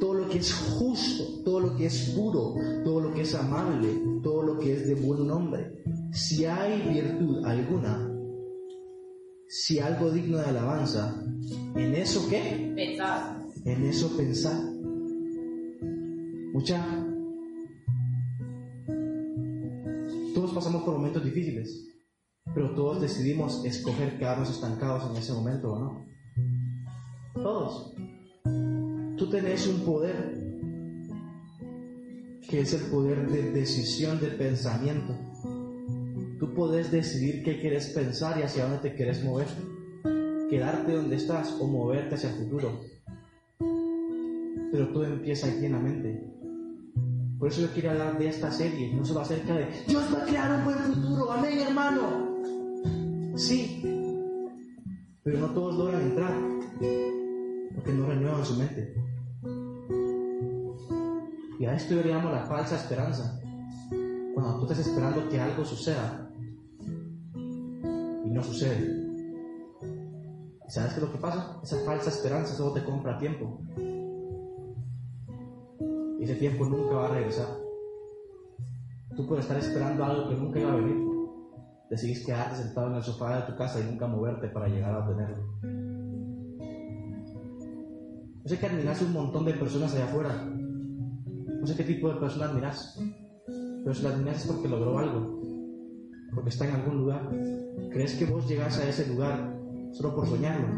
[0.00, 3.88] todo lo que es justo, todo lo que es puro, todo lo que es amable,
[4.24, 5.72] todo lo que es de buen nombre.
[6.12, 8.10] Si hay virtud alguna,
[9.46, 11.24] si algo digno de alabanza,
[11.76, 12.72] ¿en eso qué?
[12.74, 13.40] Pensar.
[13.64, 14.60] En eso pensar.
[16.52, 16.84] Mucha.
[20.34, 21.86] Todos pasamos por momentos difíciles,
[22.54, 26.06] pero todos decidimos escoger quedarnos estancados en ese momento o no.
[27.34, 27.94] Todos.
[29.16, 30.42] Tú tenés un poder
[32.48, 35.14] que es el poder de decisión de pensamiento.
[36.38, 39.46] Tú puedes decidir qué quieres pensar y hacia dónde te quieres mover.
[40.50, 42.80] Quedarte donde estás o moverte hacia el futuro.
[44.70, 46.32] Pero todo empieza aquí en la mente.
[47.38, 50.26] Por eso yo quiero hablar de esta serie, no solo acerca de Dios va a
[50.26, 52.31] crear un buen futuro, amén hermano.
[53.34, 53.80] Sí,
[55.24, 56.34] pero no todos logran entrar
[57.74, 58.94] porque no renuevan su mente.
[61.58, 63.40] Y a esto yo le llamo la falsa esperanza.
[64.34, 66.30] Cuando tú estás esperando que algo suceda
[67.34, 69.00] y no sucede.
[70.66, 71.60] ¿Y sabes qué es lo que pasa?
[71.62, 73.60] Esa falsa esperanza solo te compra tiempo.
[76.18, 77.48] Y ese tiempo nunca va a regresar.
[79.16, 81.11] Tú puedes estar esperando algo que nunca iba a venir.
[81.92, 85.00] Decidís quedarte sentado en el sofá de tu casa y nunca moverte para llegar a
[85.00, 85.36] obtenerlo.
[88.42, 90.42] No sé que admiras un montón de personas allá afuera.
[90.42, 92.98] No sé qué tipo de personas admiras.
[93.46, 95.42] Pero si las admiras es porque logró algo.
[96.34, 97.28] Porque está en algún lugar.
[97.90, 99.54] ¿Crees que vos llegás a ese lugar
[99.92, 100.68] solo por soñarlo?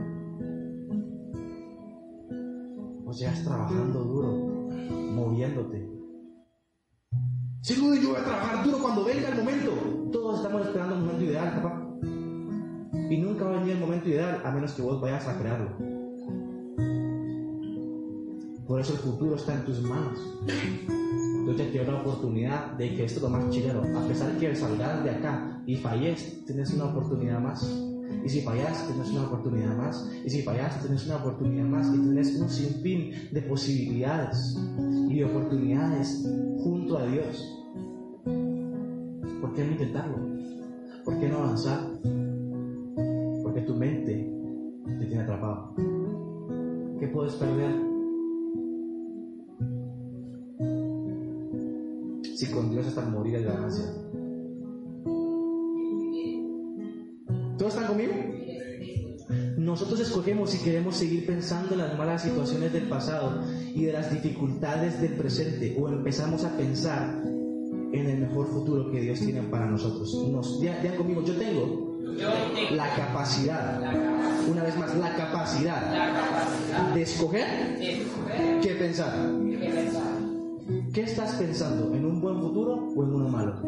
[3.04, 4.32] Vos llegas trabajando duro,
[5.12, 5.94] moviéndote.
[7.78, 10.03] Luis, yo voy a trabajar duro cuando venga el momento.
[10.14, 11.98] Todos estamos esperando el momento ideal, papá.
[13.10, 15.70] Y nunca va a venir el momento ideal a menos que vos vayas a crearlo.
[18.64, 20.16] Por eso el futuro está en tus manos.
[21.48, 23.80] Ya te dio la oportunidad de que esto es lo más chileno.
[23.80, 27.68] A pesar de que salgas de acá y falles, tienes una oportunidad más.
[28.24, 30.08] Y si fallas, tienes una oportunidad más.
[30.24, 31.88] Y si fallas, tienes una oportunidad más.
[31.92, 34.56] Y tienes un sinfín de posibilidades
[35.10, 36.24] y de oportunidades
[36.62, 37.63] junto a Dios.
[39.54, 40.16] ¿Por qué no intentarlo?
[41.04, 41.78] ¿Por qué no avanzar?
[43.44, 44.28] Porque tu mente
[44.98, 45.72] te tiene atrapado.
[46.98, 47.72] ¿Qué puedes perder?
[52.34, 53.84] Si con Dios hasta morir es ganancia.
[57.56, 58.14] ¿Todos están conmigo?
[59.56, 63.40] Nosotros escogemos si queremos seguir pensando en las malas situaciones del pasado
[63.72, 67.33] y de las dificultades del presente o empezamos a pensar
[68.10, 70.14] el mejor futuro que Dios tiene para nosotros.
[70.30, 71.94] Nos, ya, conmigo, yo tengo
[72.70, 73.80] la capacidad,
[74.50, 77.78] una vez más, la capacidad de escoger
[78.62, 79.12] qué pensar.
[79.50, 80.24] qué pensar
[80.94, 81.94] ¿Qué estás pensando?
[81.94, 83.60] ¿En un buen futuro o en uno malo?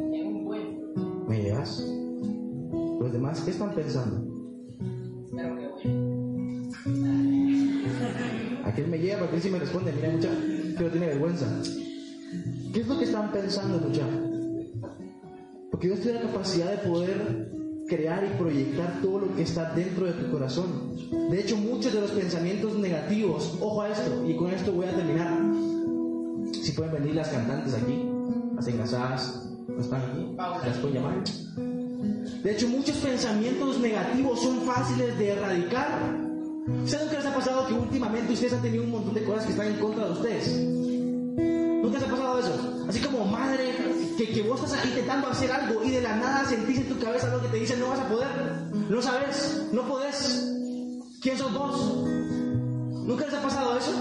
[1.29, 1.85] ¿Me llevas?
[3.01, 4.25] Los demás, ¿qué están pensando?
[8.65, 10.31] Aquel me lleva, porque él sí me responde, mira mucha,
[10.79, 11.47] pero tiene vergüenza.
[12.73, 14.05] ¿Qué es lo que están pensando, mucha?
[15.77, 17.51] Porque Dios tiene la capacidad de poder
[17.87, 20.97] crear y proyectar todo lo que está dentro de tu corazón.
[21.31, 24.97] De hecho, muchos de los pensamientos negativos, ojo a esto, y con esto voy a
[24.97, 25.39] terminar.
[26.51, 28.09] Si pueden venir las cantantes aquí,
[28.55, 30.35] las engasadas, no están aquí,
[30.67, 31.23] las pueden llamar.
[32.43, 36.17] De hecho, muchos pensamientos negativos son fáciles de erradicar.
[36.87, 39.51] ¿Saben qué les ha pasado que últimamente ustedes han tenido un montón de cosas que
[39.51, 40.57] están en contra de ustedes?
[40.57, 42.85] ¿Nunca les ha pasado eso?
[42.89, 43.76] Así como madre,
[44.17, 47.27] que, que vos estás intentando hacer algo y de la nada sentís en tu cabeza
[47.27, 48.29] algo que te dice no vas a poder,
[48.89, 50.53] no sabes, no podés.
[51.21, 52.05] ¿Quién sos vos?
[53.07, 53.93] ¿Nunca les ha pasado eso?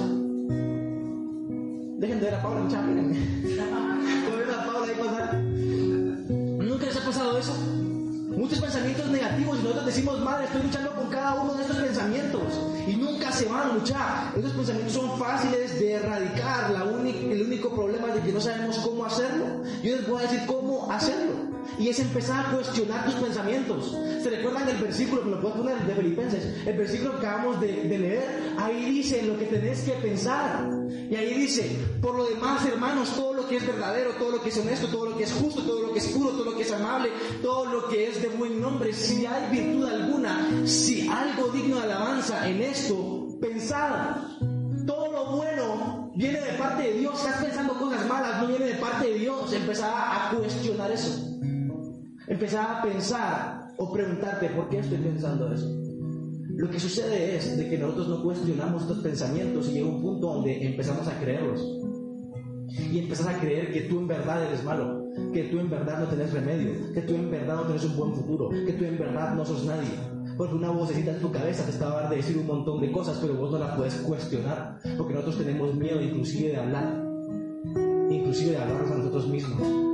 [1.99, 3.15] Dejen de ver a Paula, mírenme.
[6.59, 7.53] ¿Nunca les ha pasado eso?
[8.35, 12.41] Muchos pensamientos negativos y nosotros decimos, madre, estoy luchando cada uno de estos pensamientos
[12.87, 14.31] y nunca se van, mucha.
[14.37, 16.71] Esos pensamientos son fáciles de erradicar.
[16.71, 19.45] La el único problema es de que no sabemos cómo hacerlo.
[19.83, 21.33] Yo les voy a decir cómo hacerlo.
[21.79, 23.95] Y es empezar a cuestionar tus pensamientos.
[24.23, 26.65] ¿Se recuerdan el versículo que lo puedo poner de Filipenses?
[26.65, 28.53] El versículo que acabamos de, de leer.
[28.57, 30.69] Ahí dice lo que tenés que pensar.
[31.09, 31.69] Y ahí dice,
[32.01, 35.09] por lo demás, hermanos, todo lo que es verdadero, todo lo que es honesto, todo
[35.09, 37.09] lo que es justo, todo lo que es puro, todo lo que es amable,
[37.41, 41.83] todo lo que es de buen nombre, si hay virtud alguna, si algo digno de
[41.83, 44.15] alabanza en esto, pensad.
[44.87, 47.19] Todo lo bueno viene de parte de Dios.
[47.19, 49.53] Estás pensando cosas malas, no viene de parte de Dios.
[49.53, 51.35] Empezar a cuestionar eso.
[52.27, 55.69] Empezar a pensar o preguntarte por qué estoy pensando eso.
[56.55, 60.33] Lo que sucede es de que nosotros no cuestionamos estos pensamientos y llega un punto
[60.33, 61.61] donde empezamos a creerlos.
[62.69, 66.07] Y empezás a creer que tú en verdad eres malo, que tú en verdad no
[66.07, 69.35] tenés remedio, que tú en verdad no tenés un buen futuro, que tú en verdad
[69.35, 69.91] no sos nadie.
[70.35, 73.19] Porque una vocecita en tu cabeza te está a de decir un montón de cosas,
[73.21, 74.79] pero vos no la puedes cuestionar.
[74.97, 77.05] Porque nosotros tenemos miedo inclusive de hablar,
[78.09, 79.84] inclusive de hablarnos a nosotros mismos.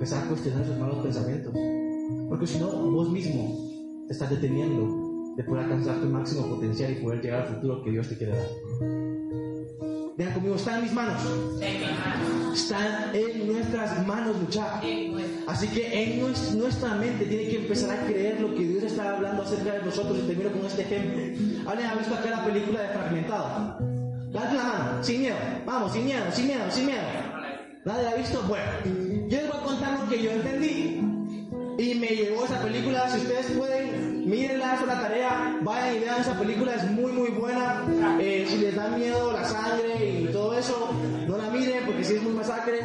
[0.00, 1.52] Empezar a cuestionar esos malos pensamientos.
[2.30, 3.70] Porque si no, vos mismo
[4.06, 7.90] te estás deteniendo de poder alcanzar tu máximo potencial y poder llegar al futuro que
[7.90, 8.46] Dios te quiere dar.
[10.16, 11.20] Vean conmigo, está en mis manos.
[12.54, 14.80] Están en nuestras manos, nuestra.
[15.46, 19.16] Así que en nues- nuestra mente tiene que empezar a creer lo que Dios está
[19.16, 20.18] hablando acerca de nosotros.
[20.18, 21.70] Y termino con este ejemplo.
[21.70, 23.76] ¿Alguien ha visto acá la película de Fragmentado?
[24.32, 25.36] Dale la mano, sin miedo.
[25.66, 27.02] Vamos, sin miedo, sin miedo, sin miedo.
[27.84, 28.42] ¿Nadie la ha visto?
[28.48, 28.64] Bueno,
[29.30, 31.00] yo les voy a contar lo que yo entendí.
[31.78, 33.08] Y me llegó esa película.
[33.08, 35.58] Si ustedes pueden, mírenla, es una tarea.
[35.62, 37.86] Vayan y vean esa película, es muy, muy buena.
[38.18, 40.90] Eh, si les da miedo la sangre y todo eso,
[41.28, 42.80] no la miren porque si es muy masacre.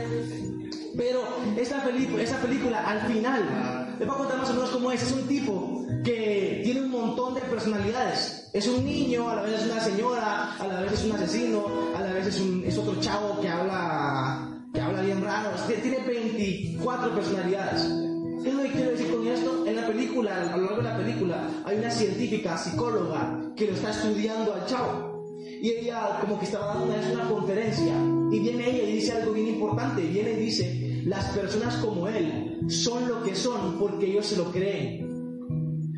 [0.95, 1.21] Pero
[1.57, 5.01] esa, película esa película, al final, les voy a contar más o menos cómo es.
[5.01, 8.49] Es un tipo que tiene un montón de personalidades.
[8.53, 11.65] Es un niño, a la vez es una señora, a la vez es un asesino,
[11.97, 14.44] a la vez es, un, es otro chavo que habla,
[14.75, 15.49] que habla bien raro.
[15.65, 17.81] Tiene- Tiene 24 personalidades.
[18.43, 19.65] ¿Qué es lo que quiero decir con esto?
[19.65, 23.73] En la película, a lo largo de la película, hay una científica, psicóloga, que lo
[23.73, 25.33] está estudiando al chavo.
[25.61, 27.93] Y ella como que estaba dando una, una conferencia.
[28.31, 30.01] Y viene ella y dice algo bien importante.
[30.03, 34.51] Viene y dice, las personas como él son lo que son porque ellos se lo
[34.51, 35.05] creen.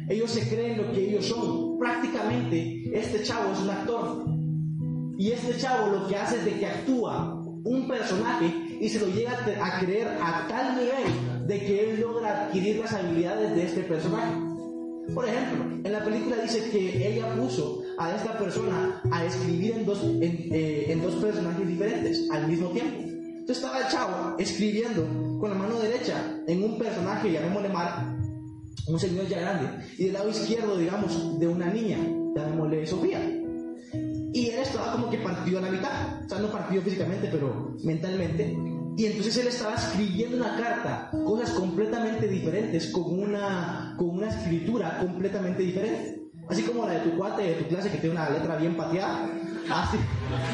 [0.10, 1.78] Ellos se creen lo que ellos son.
[1.80, 4.26] Prácticamente, este chavo es un actor.
[5.18, 9.08] Y este chavo lo que hace es de que actúa un personaje y se lo
[9.08, 13.82] llega a creer a tal nivel de que él logra adquirir las habilidades de este
[13.84, 14.34] personaje.
[15.14, 19.86] Por ejemplo, en la película dice que ella puso a esta persona a escribir en
[19.86, 23.00] dos, en, eh, en dos personajes diferentes al mismo tiempo.
[23.00, 25.08] Entonces estaba el chavo escribiendo
[25.40, 28.18] con la mano derecha en un personaje, llamémosle Mark,
[28.88, 31.98] un señor ya grande, y del lado izquierdo, digamos, de una niña,
[32.36, 33.37] llamémosle Sofía.
[34.38, 37.74] Y él estaba como que partido a la mitad, o sea, no partido físicamente, pero
[37.84, 38.56] mentalmente.
[38.96, 45.00] Y entonces él estaba escribiendo una carta, cosas completamente diferentes, con una, con una escritura
[45.00, 46.22] completamente diferente.
[46.48, 49.28] Así como la de tu cuate de tu clase que tiene una letra bien pateada.
[49.72, 49.98] Así,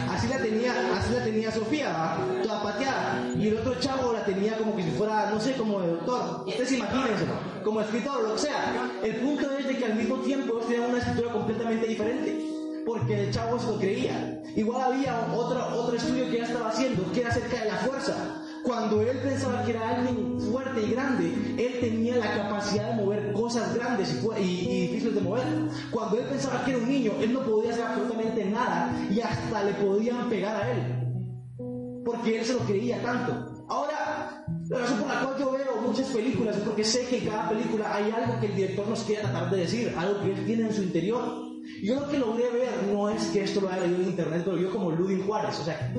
[0.10, 3.34] así la tenía, así la tenía Sofía, toda pateada.
[3.38, 6.46] Y el otro chavo la tenía como que si fuera, no sé, como de doctor.
[6.48, 7.26] Ustedes imagínense,
[7.65, 8.89] como escritor, lo que sea.
[9.04, 12.53] El punto es de que al mismo tiempo ellos una escritura completamente diferente
[12.86, 14.41] porque el chavo se lo creía.
[14.56, 18.39] Igual había otro, otro estudio que ya estaba haciendo, que era acerca de la fuerza.
[18.63, 21.26] Cuando él pensaba que era alguien fuerte y grande,
[21.58, 25.43] él tenía la capacidad de mover cosas grandes y, y- y difíciles de mover.
[25.91, 29.63] Cuando él pensaba que era un niño, él no podía hacer absolutamente nada y hasta
[29.63, 32.04] le podían pegar a él.
[32.06, 33.65] Porque él se lo creía tanto.
[33.67, 37.28] Ahora, la razón por la cual yo veo muchas películas es porque sé que en
[37.30, 40.46] cada película hay algo que el director nos quiere tratar de decir, algo que él
[40.46, 41.53] tiene en su interior.
[41.82, 44.58] Yo lo que logré ver no es que esto lo haya leído en internet, pero
[44.58, 45.93] yo como Ludwig Juárez, o sea,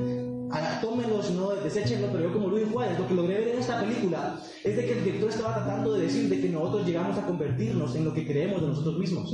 [0.50, 3.58] haga- tómenlo, si no, deséchenlo, pero yo como Ludwig Juárez, lo que logré ver en
[3.60, 7.16] esta película es de que el director estaba tratando de decir de que nosotros llegamos
[7.18, 9.32] a convertirnos en lo que creemos de nosotros mismos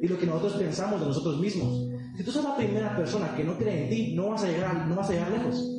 [0.00, 1.88] y lo que nosotros pensamos de nosotros mismos.
[2.16, 4.86] Si tú sos la primera persona que no cree en ti, no vas a llegar,
[4.88, 5.74] no vas a llegar lejos.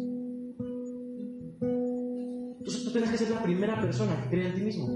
[2.59, 4.87] Entonces tú tienes que ser la primera persona que cree en ti mismo.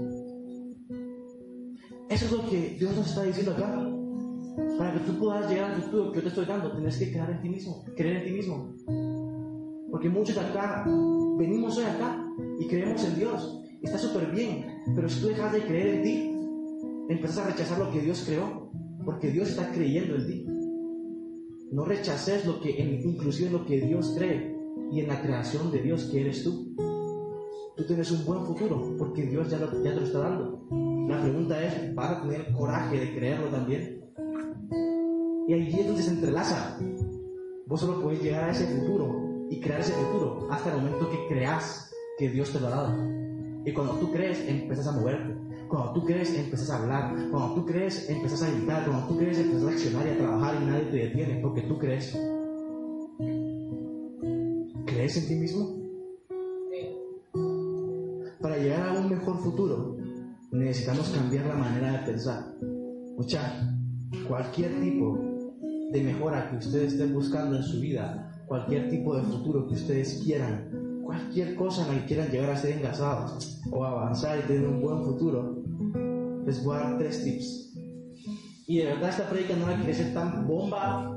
[2.10, 3.90] Eso es lo que Dios nos está diciendo acá.
[4.78, 7.30] Para que tú puedas llegar al futuro que yo te estoy dando, tienes que creer
[7.30, 8.74] en ti mismo, creer en ti mismo.
[9.90, 10.84] Porque muchos de acá,
[11.38, 12.26] venimos hoy acá
[12.58, 13.60] y creemos en Dios.
[13.82, 16.34] Está súper bien, pero si tú dejas de creer en ti,
[17.08, 18.70] empiezas a rechazar lo que Dios creó,
[19.04, 20.46] porque Dios está creyendo en ti.
[21.70, 24.56] No rechaces lo que, inclusive lo que Dios cree
[24.90, 26.74] y en la creación de Dios que eres tú.
[27.76, 30.66] Tú tienes un buen futuro, porque Dios ya, lo, ya te lo está dando.
[31.08, 34.03] La pregunta es, ¿vas a tener coraje de creerlo también?
[35.46, 36.78] Y ahí es donde se entrelaza.
[37.66, 41.28] Vos solo puedes llegar a ese futuro y crear ese futuro hasta el momento que
[41.28, 42.94] creas que Dios te lo ha dado.
[43.66, 45.34] Y cuando tú crees, empiezas a moverte.
[45.68, 47.14] Cuando tú crees, empiezas a hablar.
[47.30, 48.86] Cuando tú crees, empiezas a gritar.
[48.86, 51.78] Cuando tú crees, empiezas a accionar y a trabajar y nadie te detiene porque tú
[51.78, 52.18] crees.
[54.86, 55.84] ¿Crees en ti mismo?
[58.40, 59.96] Para llegar a un mejor futuro,
[60.52, 62.54] necesitamos cambiar la manera de pensar.
[63.16, 63.74] Mucha,
[64.28, 65.33] cualquier tipo
[65.94, 70.20] de mejora que ustedes estén buscando en su vida, cualquier tipo de futuro que ustedes
[70.24, 74.66] quieran, cualquier cosa en la que quieran llegar a ser engasados o avanzar y tener
[74.66, 75.62] un buen futuro,
[76.44, 77.74] les voy a dar tres tips.
[78.66, 81.16] Y de verdad esta predica no la quiere ser tan bomba,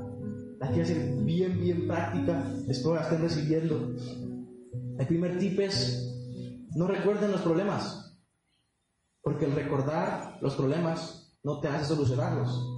[0.60, 3.96] la quiere ser bien, bien práctica, espero la estén recibiendo.
[4.96, 6.08] El primer tip es,
[6.76, 8.16] no recuerden los problemas,
[9.22, 12.77] porque el recordar los problemas no te hace solucionarlos,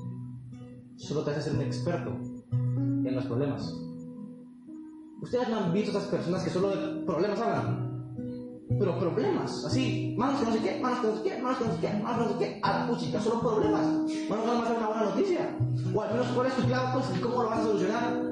[1.01, 2.11] solo te hace ser un experto
[2.53, 3.73] en los problemas.
[5.23, 7.91] Ustedes no han visto esas personas que solo de problemas hablan.
[8.79, 11.65] Pero problemas, así, manos que no sé qué, manos que no sé qué, manos que
[11.67, 13.87] no sé qué, manos que no sé qué, ah, puchica, solo problemas.
[13.87, 15.57] Manos que no más una buena noticia.
[15.95, 18.23] O al menos cuál es tu clave, pues, cómo lo vas a solucionar.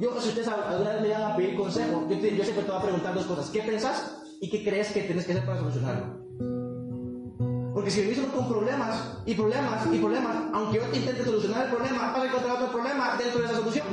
[0.00, 2.70] Yo, si ustedes alguna vez me llegan a pedir consejo, yo, te- yo siempre te
[2.70, 3.50] voy a preguntar dos cosas.
[3.50, 6.23] ¿Qué pensás y qué crees que tienes que hacer para solucionarlo?
[7.84, 11.70] Porque si solo con problemas y problemas y problemas, aunque yo te intente solucionar el
[11.70, 13.86] problema, vas a encontrar otro problema dentro de esa solución.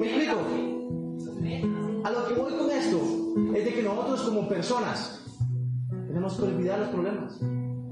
[0.00, 0.40] ¿Me explico?
[2.02, 3.00] A lo que voy con esto
[3.54, 5.24] es de que nosotros como personas
[6.08, 7.40] tenemos que olvidar los problemas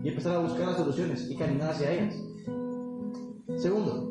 [0.02, 2.16] y empezar a buscar las soluciones y caminar hacia ellas.
[3.56, 4.10] Segundo,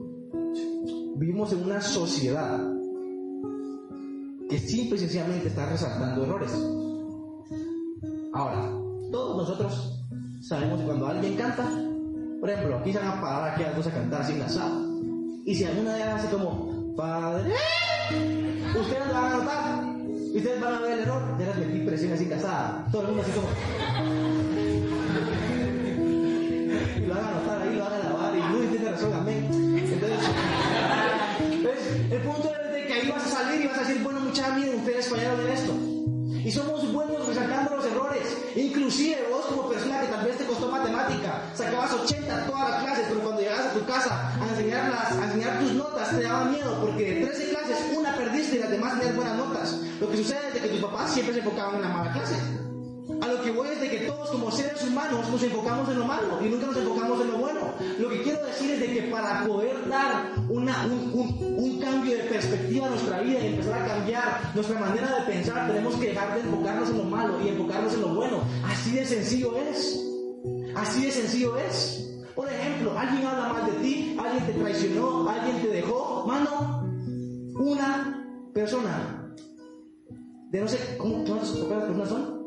[1.18, 2.66] vivimos en una sociedad
[4.50, 6.54] que simple y sencillamente está resaltando errores.
[8.32, 8.82] Ahora,
[9.12, 10.00] todos nosotros
[10.42, 11.70] sabemos que cuando alguien canta,
[12.40, 14.90] por ejemplo, aquí se van a parar aquí a dos a cantar sin lanzado.
[15.46, 17.54] Y si alguna de ellas hace como, Padre,
[18.80, 19.84] ustedes lo van a notar.
[20.34, 21.38] Y ustedes van a ver el error.
[21.38, 22.88] Ya las metí presión así casada.
[22.92, 23.48] Todo el mundo así como.
[26.96, 28.38] Y lo van a notar ahí, lo van a lavar.
[28.38, 29.50] Y Luis tiene razón, amén.
[29.52, 30.20] Entonces,
[31.64, 32.12] ¿ves?
[32.12, 34.56] el punto es de que ahí vas a salir y vas a decir, bueno, muchachos,
[34.56, 35.74] miren, ustedes fallaron en esto.
[36.44, 37.81] Y somos buenos resaltando.
[38.56, 43.06] Inclusive vos como persona que tal vez te costó matemática, sacabas 80 todas las clases,
[43.08, 46.46] pero cuando llegabas a tu casa a enseñar, las, a enseñar tus notas te daba
[46.46, 49.78] miedo porque de 13 clases una perdiste y las demás tenías buenas notas.
[50.00, 52.36] Lo que sucede es que tus papás siempre se enfocaban en la mala clase.
[53.22, 56.06] A lo que voy es de que todos como seres humanos nos enfocamos en lo
[56.06, 57.60] malo y nunca nos enfocamos en lo bueno.
[58.00, 61.12] Lo que quiero decir es de que para poder dar una, un,
[61.58, 65.68] un- cambio de perspectiva a nuestra vida y empezar a cambiar nuestra manera de pensar,
[65.68, 68.38] tenemos que dejar de enfocarnos en lo malo y enfocarnos en lo bueno.
[68.66, 70.00] Así de sencillo es.
[70.76, 72.08] Así de sencillo es.
[72.36, 76.24] Por ejemplo, alguien habla mal de ti, alguien te traicionó, alguien te dejó.
[76.28, 76.88] Mano,
[77.56, 79.36] una persona
[80.52, 82.41] de no sé cómo, cuántas personas son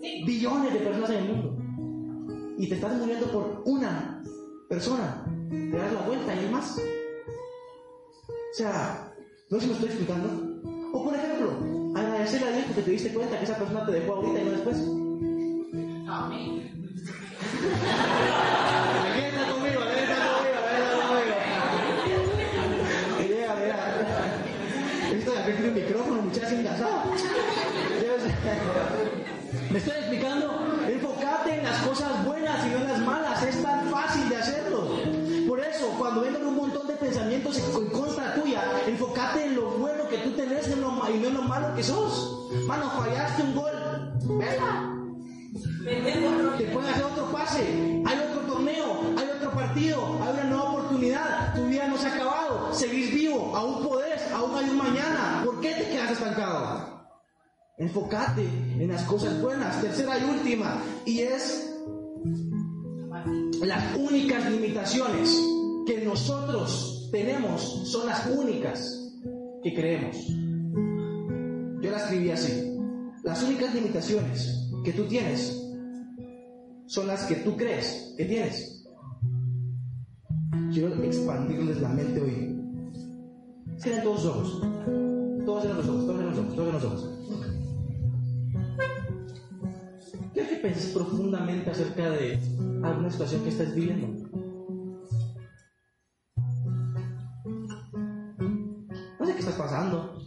[0.00, 1.56] billones de personas en el mundo
[2.58, 4.22] y te estás muriendo por una
[4.68, 6.78] persona, te das la vuelta y hay más.
[6.78, 6.82] O
[8.52, 9.14] sea,
[9.48, 10.28] no sé si me estoy explicando.
[10.92, 11.52] O por ejemplo,
[11.96, 14.50] agradecerle a Dios porque te diste cuenta que esa persona te dejó ahorita y no
[14.50, 14.76] después.
[16.08, 16.70] Amén.
[19.14, 19.80] ¿Quién está conmigo?
[19.80, 20.60] ¿Quién está conmigo?
[20.68, 21.36] ¿Quién está conmigo?
[23.28, 23.78] Llega, mira.
[25.12, 27.20] Esto de acá tiene un micrófono, muchachos engasados.
[29.70, 30.78] ¿Me estoy explicando?
[30.88, 33.42] Enfócate en las cosas buenas y no en las malas.
[33.42, 34.88] Es tan fácil de hacerlo.
[35.48, 40.08] Por eso, cuando vengan un montón de pensamientos en contra tuya, enfócate en lo bueno
[40.08, 42.48] que tú tenés y, no en lo malo que sos.
[42.66, 43.72] Mano, fallaste un gol.
[44.38, 44.96] Vela.
[46.58, 47.62] Te pueden hacer otro pase,
[48.06, 52.14] hay otro torneo, hay otro partido, hay una nueva oportunidad, tu vida no se ha
[52.14, 55.42] acabado, seguís vivo, aún podés, aún hay un mañana.
[55.44, 56.99] ¿Por qué te quedas estancado?
[57.80, 58.46] Enfócate
[58.78, 59.80] en las cosas buenas.
[59.80, 61.74] Tercera y última, y es
[63.62, 65.34] las únicas limitaciones
[65.86, 69.12] que nosotros tenemos son las únicas
[69.62, 70.14] que creemos.
[71.80, 72.78] Yo la escribí así.
[73.24, 75.58] Las únicas limitaciones que tú tienes
[76.84, 78.84] son las que tú crees que tienes.
[80.70, 82.60] Quiero expandirles la mente hoy.
[83.78, 84.60] Cierren todos los ojos.
[85.46, 87.20] Todos los ojos, todos los ojos, todos los ojos.
[90.60, 92.38] penses profundamente acerca de
[92.82, 94.08] alguna situación que estás viviendo.
[99.18, 100.18] No sé qué estás pasando.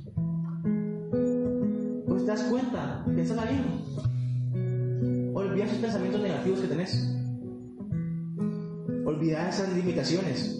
[2.07, 3.83] Pues te das cuenta, piénsala bien.
[5.35, 7.15] Olvida esos pensamientos negativos que tenés.
[9.05, 10.59] Olvida esas limitaciones.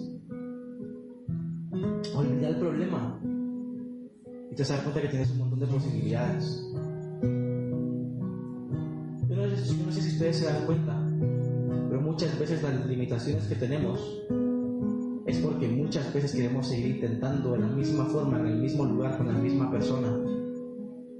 [2.15, 3.19] Olvida el problema.
[4.51, 6.63] Y te das cuenta que tienes un montón de posibilidades.
[9.55, 10.97] Sé, yo no sé si ustedes se dan cuenta,
[11.89, 13.99] pero muchas veces las limitaciones que tenemos
[15.27, 19.17] es porque muchas veces queremos seguir intentando de la misma forma, en el mismo lugar,
[19.17, 20.09] con la misma persona.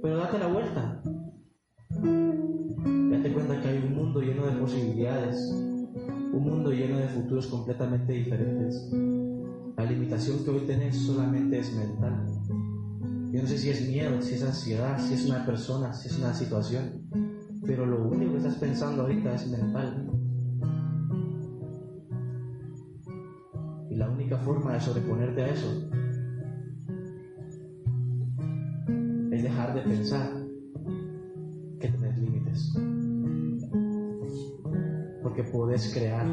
[0.02, 1.00] Pero date la vuelta.
[3.10, 8.12] Date cuenta que hay un mundo lleno de posibilidades, un mundo lleno de futuros completamente
[8.12, 8.90] diferentes.
[9.76, 12.26] La limitación que hoy tenés solamente es mental.
[13.32, 16.18] Yo no sé si es miedo, si es ansiedad, si es una persona, si es
[16.18, 17.08] una situación,
[17.66, 20.10] pero lo único que estás pensando ahorita es mental.
[23.90, 25.88] Y la única forma de sobreponerte a eso
[29.30, 30.30] es dejar de pensar
[31.80, 32.74] que tenés límites.
[35.22, 36.26] Porque puedes crear,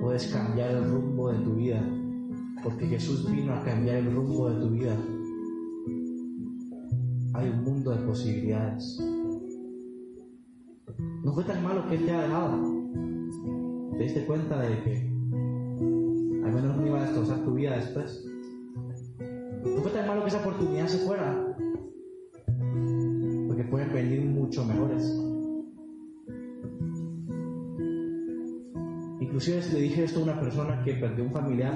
[0.00, 1.82] puedes cambiar el rumbo de tu vida.
[2.62, 4.96] Porque Jesús vino a cambiar el rumbo de tu vida.
[7.34, 9.00] Hay un mundo de posibilidades.
[11.24, 12.58] No fue tan malo que Él te ha dejado.
[13.96, 14.98] Te diste cuenta de que
[16.44, 18.26] al menos no iba a destrozar tu vida después.
[19.64, 21.56] No fue tan malo que esa oportunidad se fuera.
[23.46, 25.04] Porque pueden venir mucho mejores.
[29.20, 31.74] Inclusive le dije esto a una persona que perdió un familiar.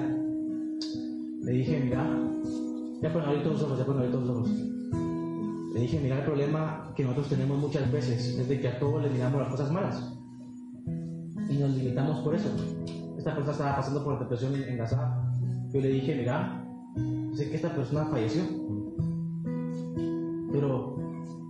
[1.41, 2.05] Le dije, mira,
[3.01, 4.76] ya abrir todos los ojos, ya abrir todos los ojos.
[5.77, 8.99] Le dije, mira, el problema que nosotros tenemos muchas veces es de que a todos
[9.03, 10.11] le miramos las cosas malas.
[10.87, 12.49] Y nos limitamos por eso.
[13.15, 15.31] Esta persona estaba pasando por depresión engasada.
[15.71, 16.65] Yo le dije, mira,
[17.35, 18.41] sé que esta persona falleció.
[20.51, 20.97] Pero,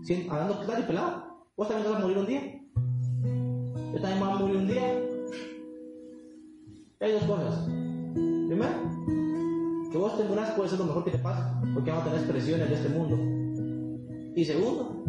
[0.03, 1.23] si, hablando claro y pelado,
[1.55, 2.41] vos también vas a morir un día.
[3.93, 4.83] Yo también voy a morir un día.
[6.99, 7.63] Hay dos cosas.
[8.13, 8.73] Primero,
[9.89, 12.27] que vos te mueras puede ser lo mejor que te pasa, porque vamos a tener
[12.27, 13.36] presiones de este mundo.
[14.37, 15.03] Y segundo,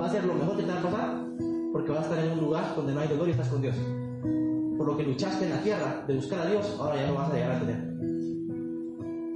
[0.00, 1.26] va a ser lo mejor que te va a pasar,
[1.74, 3.76] porque vas a estar en un lugar donde no hay dolor y estás con Dios.
[4.78, 7.30] Por lo que luchaste en la tierra de buscar a Dios, ahora ya no vas
[7.30, 7.94] a llegar a tener.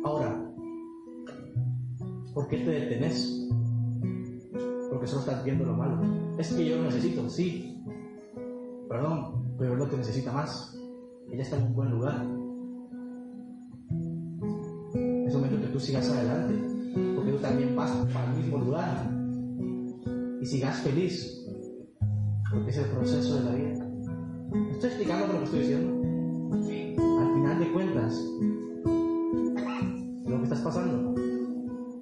[0.05, 0.43] Ahora,
[2.33, 3.47] ¿por qué te detenés?
[4.89, 6.01] Porque solo estás viendo lo malo.
[6.39, 7.85] Es que yo lo necesito, sí.
[8.89, 10.75] Perdón, pero es lo que necesita más.
[11.31, 12.23] Ella está en un buen lugar.
[15.27, 16.55] Es momento que tú sigas adelante,
[17.15, 19.16] porque tú también vas para el mismo lugar.
[20.41, 21.47] Y sigas feliz,
[22.51, 23.85] porque es el proceso de la vida.
[24.53, 25.97] ¿Me estoy explicando lo que estoy diciendo?
[27.21, 28.25] Al final de cuentas,
[30.27, 31.15] lo que estás pasando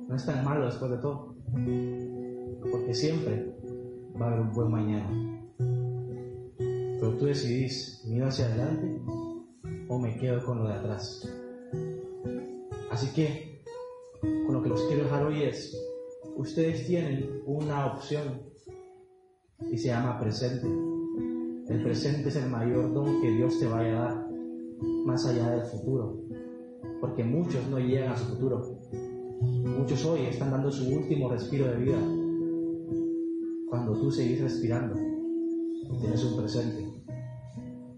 [0.09, 1.35] no es tan malo después de todo,
[2.71, 3.55] porque siempre
[4.21, 5.09] va a haber un buen mañana.
[6.59, 9.01] Pero tú decidís, ¿miro hacia adelante
[9.89, 11.29] o me quedo con lo de atrás?
[12.91, 13.63] Así que,
[14.47, 15.77] con lo que los quiero dejar hoy es,
[16.37, 18.43] ustedes tienen una opción
[19.71, 20.67] y se llama presente.
[21.69, 24.31] El presente es el mayor don que Dios te vaya a dar,
[25.07, 26.21] más allá del futuro.
[27.01, 28.79] Porque muchos no llegan a su futuro.
[29.43, 31.99] Muchos hoy están dando su último respiro de vida.
[33.69, 34.95] Cuando tú seguís respirando,
[36.01, 36.87] tienes un presente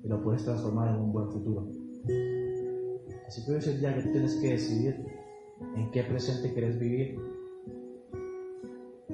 [0.02, 1.68] y lo puedes transformar en un buen futuro.
[3.26, 5.04] Así que hoy es el día que tú tienes que decidir
[5.76, 7.35] en qué presente quieres vivir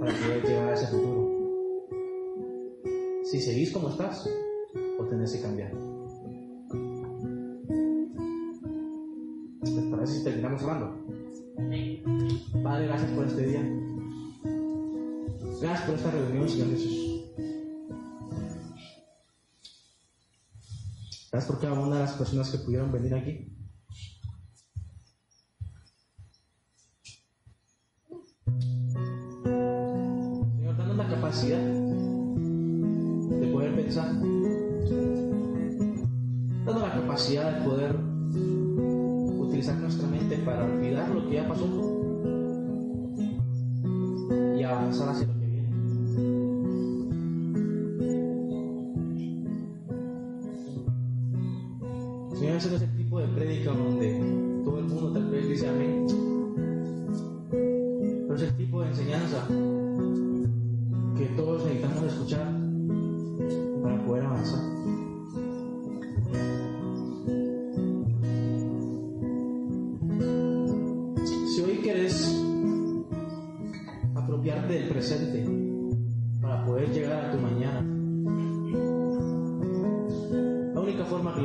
[0.03, 1.31] para poder llegar a ese futuro.
[3.23, 4.29] Si seguís como estás,
[4.99, 5.73] o tenés que cambiar.
[9.63, 11.07] ¿Les parece si terminamos hablando?
[12.65, 13.63] Padre, gracias por este día.
[15.61, 17.25] Gracias por esta reunión, Señor Jesús.
[21.31, 23.57] Gracias por cada una de las personas que pudieron venir aquí.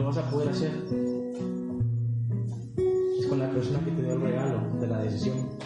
[0.07, 0.71] Vas a poder hacer
[3.19, 5.56] es con la persona que te dio el regalo de la decisión.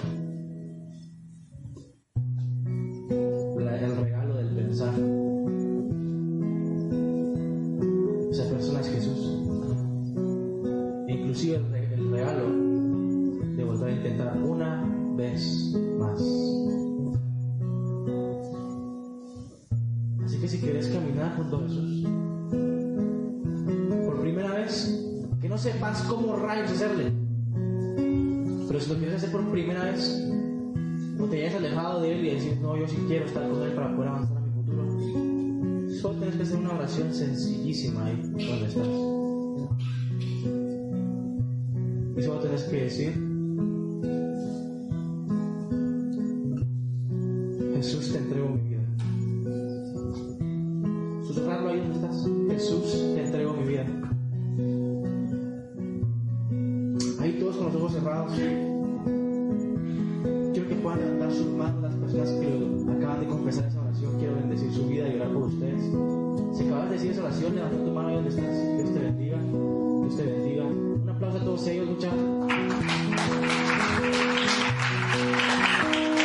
[65.76, 66.58] Ustedes.
[66.58, 68.78] Si acabas de decir esa oración, levanta tu mano ahí donde estás.
[68.78, 69.38] Dios te bendiga.
[69.38, 70.64] Dios te bendiga.
[70.66, 72.20] Un aplauso a todos ellos, muchachos.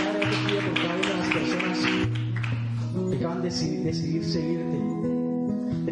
[0.03, 1.79] Padre, te pido por cada una las personas
[3.11, 5.16] que acaban de decidir seguirte.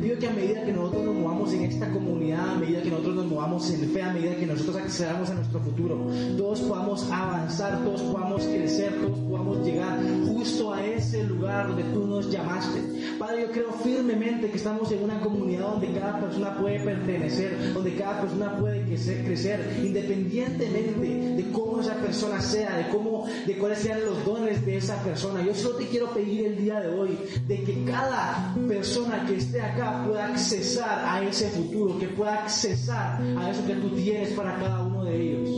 [0.05, 3.15] Pido que a medida que nosotros nos movamos en esta comunidad, a medida que nosotros
[3.15, 7.83] nos movamos en fe, a medida que nosotros accedamos a nuestro futuro, todos podamos avanzar,
[7.83, 12.83] todos podamos crecer, todos podamos llegar justo a ese lugar donde tú nos llamaste.
[13.19, 17.95] Padre, yo creo firmemente que estamos en una comunidad donde cada persona puede pertenecer, donde
[17.95, 23.79] cada persona puede crecer, crecer independientemente de cómo esa persona sea, de cómo, de cuáles
[23.79, 25.43] sean los dones de esa persona.
[25.43, 29.63] Yo solo te quiero pedir el día de hoy de que cada persona que esté
[29.63, 34.57] acá pueda accesar a ese futuro, que pueda accesar a eso que tú tienes para
[34.57, 35.49] cada uno de ellos.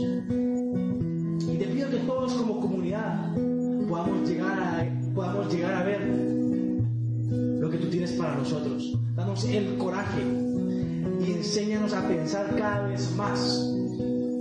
[1.49, 3.33] Y te pido que todos como comunidad
[3.87, 6.01] podamos llegar a, podamos llegar a ver
[7.59, 8.97] lo que tú tienes para nosotros.
[9.15, 10.21] Danos el coraje
[11.25, 13.65] y enséñanos a pensar cada vez más,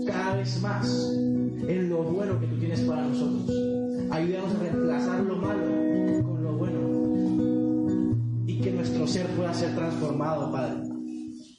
[0.07, 1.13] cada vez más
[1.69, 3.51] en lo bueno que tú tienes para nosotros.
[4.11, 5.86] Ayúdanos a reemplazar lo malo
[9.07, 10.83] ser pueda ser transformado, Padre,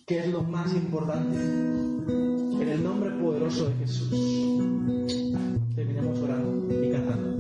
[0.06, 1.38] que es lo más importante.
[1.38, 4.10] En el nombre poderoso de Jesús,
[5.76, 7.37] terminamos orando y cantando.